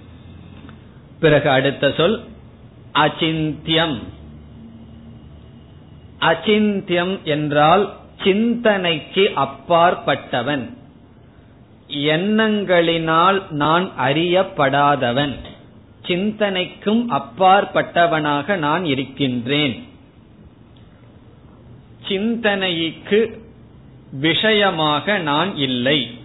[1.21, 2.23] பிறகு அடுத்த சொல்
[2.93, 3.97] அச்சிந்தியம்.
[6.19, 7.83] அச்சிந்தியம் என்றால்
[8.23, 10.65] சிந்தனைக்கு அப்பாற்பட்டவன்.
[11.87, 15.35] எண்ணங்களினால் நான் அறியப்படாதவன்.
[16.07, 19.87] சிந்தனைக்கும் அப்பாற்பட்டவனாக நான் இருக்கின்றேன்.
[22.07, 23.45] சிந்தனைக்கு
[24.11, 26.17] விஷயமாக நான் இல்லை.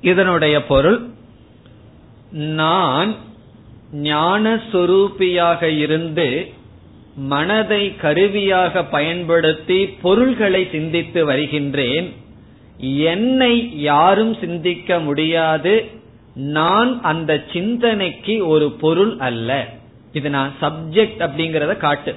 [0.00, 1.00] இதனுடைய பொருள்
[2.30, 3.24] நான்
[3.92, 6.48] ஞானஸ்வரூபியாக இருந்து
[7.16, 12.12] மனதை கருவியாக பயன்படுத்தி பொருள்களை சிந்தித்து வருகின்றேன்.
[12.80, 15.84] என்னை யாரும் சிந்திக்க முடியாது.
[16.34, 19.68] நான் அந்த சிந்தனைக்கு ஒரு பொருள் அல்ல.
[20.12, 22.14] இது நான் சப்ஜெக்ட் அப்படிங்கறத காட்டு.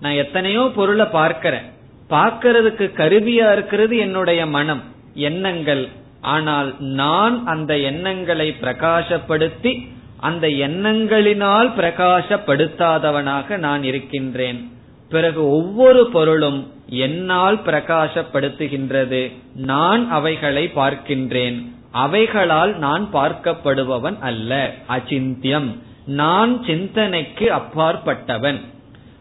[0.00, 1.62] நான் எத்தனையோ பொருளை பார்க்கிறேன்.
[2.10, 4.82] பார்க்கறதுக்கு கருவியா இருக்கிறது என்னுடைய மனம்
[5.14, 5.88] எண்ணங்கள்.
[6.20, 9.88] ஆனால் நான் அந்த எண்ணங்களை பிரகாசப்படுத்தி
[10.20, 14.72] அந்த எண்ணங்களினால் பிரகாசப்படுத்தாதவனாக நான் இருக்கின்றேன்.
[15.10, 19.32] பிறகு ஒவ்வொரு பொருளும் என்னால் பிரகாசப்படுத்துகின்றது.
[19.54, 21.66] நான் அவைகளை பார்க்கின்றேன்.
[21.94, 24.74] அவைகளால் நான் பார்க்கப்படுபவன் அல்ல.
[24.88, 25.78] அச்சிந்தியம்.
[26.06, 28.60] நான் சிந்தனைக்கு அப்பாற்பட்டவன்.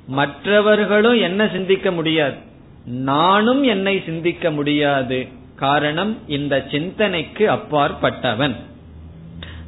[0.07, 2.35] மற்றவர்களும் என்ன சிந்திக்க முடியாது.
[2.85, 5.27] நானும் என்னை சிந்திக்க முடியாது.
[5.55, 8.55] காரணம் இந்த சிந்தனைக்கு அப்பாற்பட்டவன்.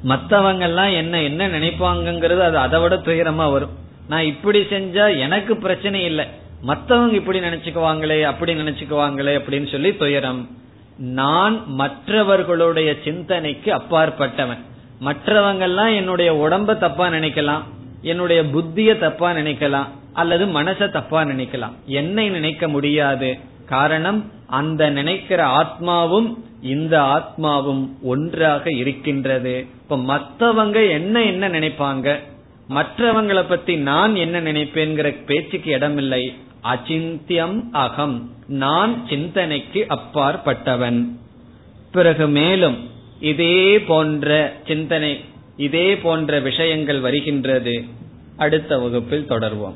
[0.08, 3.70] மத்தவங்கெல்லாம் என்ன என்ன நினைப்பாங்கிறது அது அதை விட துயரமா வரும்.
[4.08, 6.26] நான் இப்படி செஞ்சா எனக்கு பிரச்சனை இல்லை.
[6.62, 10.50] மத்தவங்க இப்படி நினைச்சுக்குவாங்களே அப்படி நினைச்சுக்குவாங்களே அப்படின்னு சொல்லி துயரம்.
[10.98, 14.62] நான் மற்றவர்களுடைய சிந்தனைக்கு அப்பாற்பட்டவன்.
[15.00, 17.62] மற்றவங்கெல்லாம் என்னுடைய உடம்ப தப்பா நினைக்கலாம்
[18.02, 21.74] என்னுடைய புத்திய தப்பா நினைக்கலாம் அல்லது மனச தப்பா நினைக்கலாம்.
[21.86, 23.40] என்னை நினைக்க முடியாது.
[23.66, 29.66] காரணம் அந்த நினைக்கிற ஆத்மாவும் இந்த ஆத்மாவும் ஒன்றாக இருக்கின்றது.
[29.82, 32.20] இப்ப மத்தவங்க என்ன என்ன நினைப்பாங்க?
[32.70, 36.34] மற்றவங்களை பத்தி நான் என்ன நினைப்பேங்கிற பேச்சுக்கு இடமில்லை.
[36.64, 38.30] அச்சிந்தியம் அகம்.
[38.48, 41.06] நான் சிந்தனைக்கு அப்பாற்பட்டவன்.
[41.92, 42.90] பிறகு மேலும்
[43.20, 45.20] இதே போன்ற சிந்தனை
[45.58, 47.84] இதே போன்ற விஷயங்கள் வருகின்றது.
[48.38, 49.76] அடுத்த வகுப்பில் தொடர்வோம்.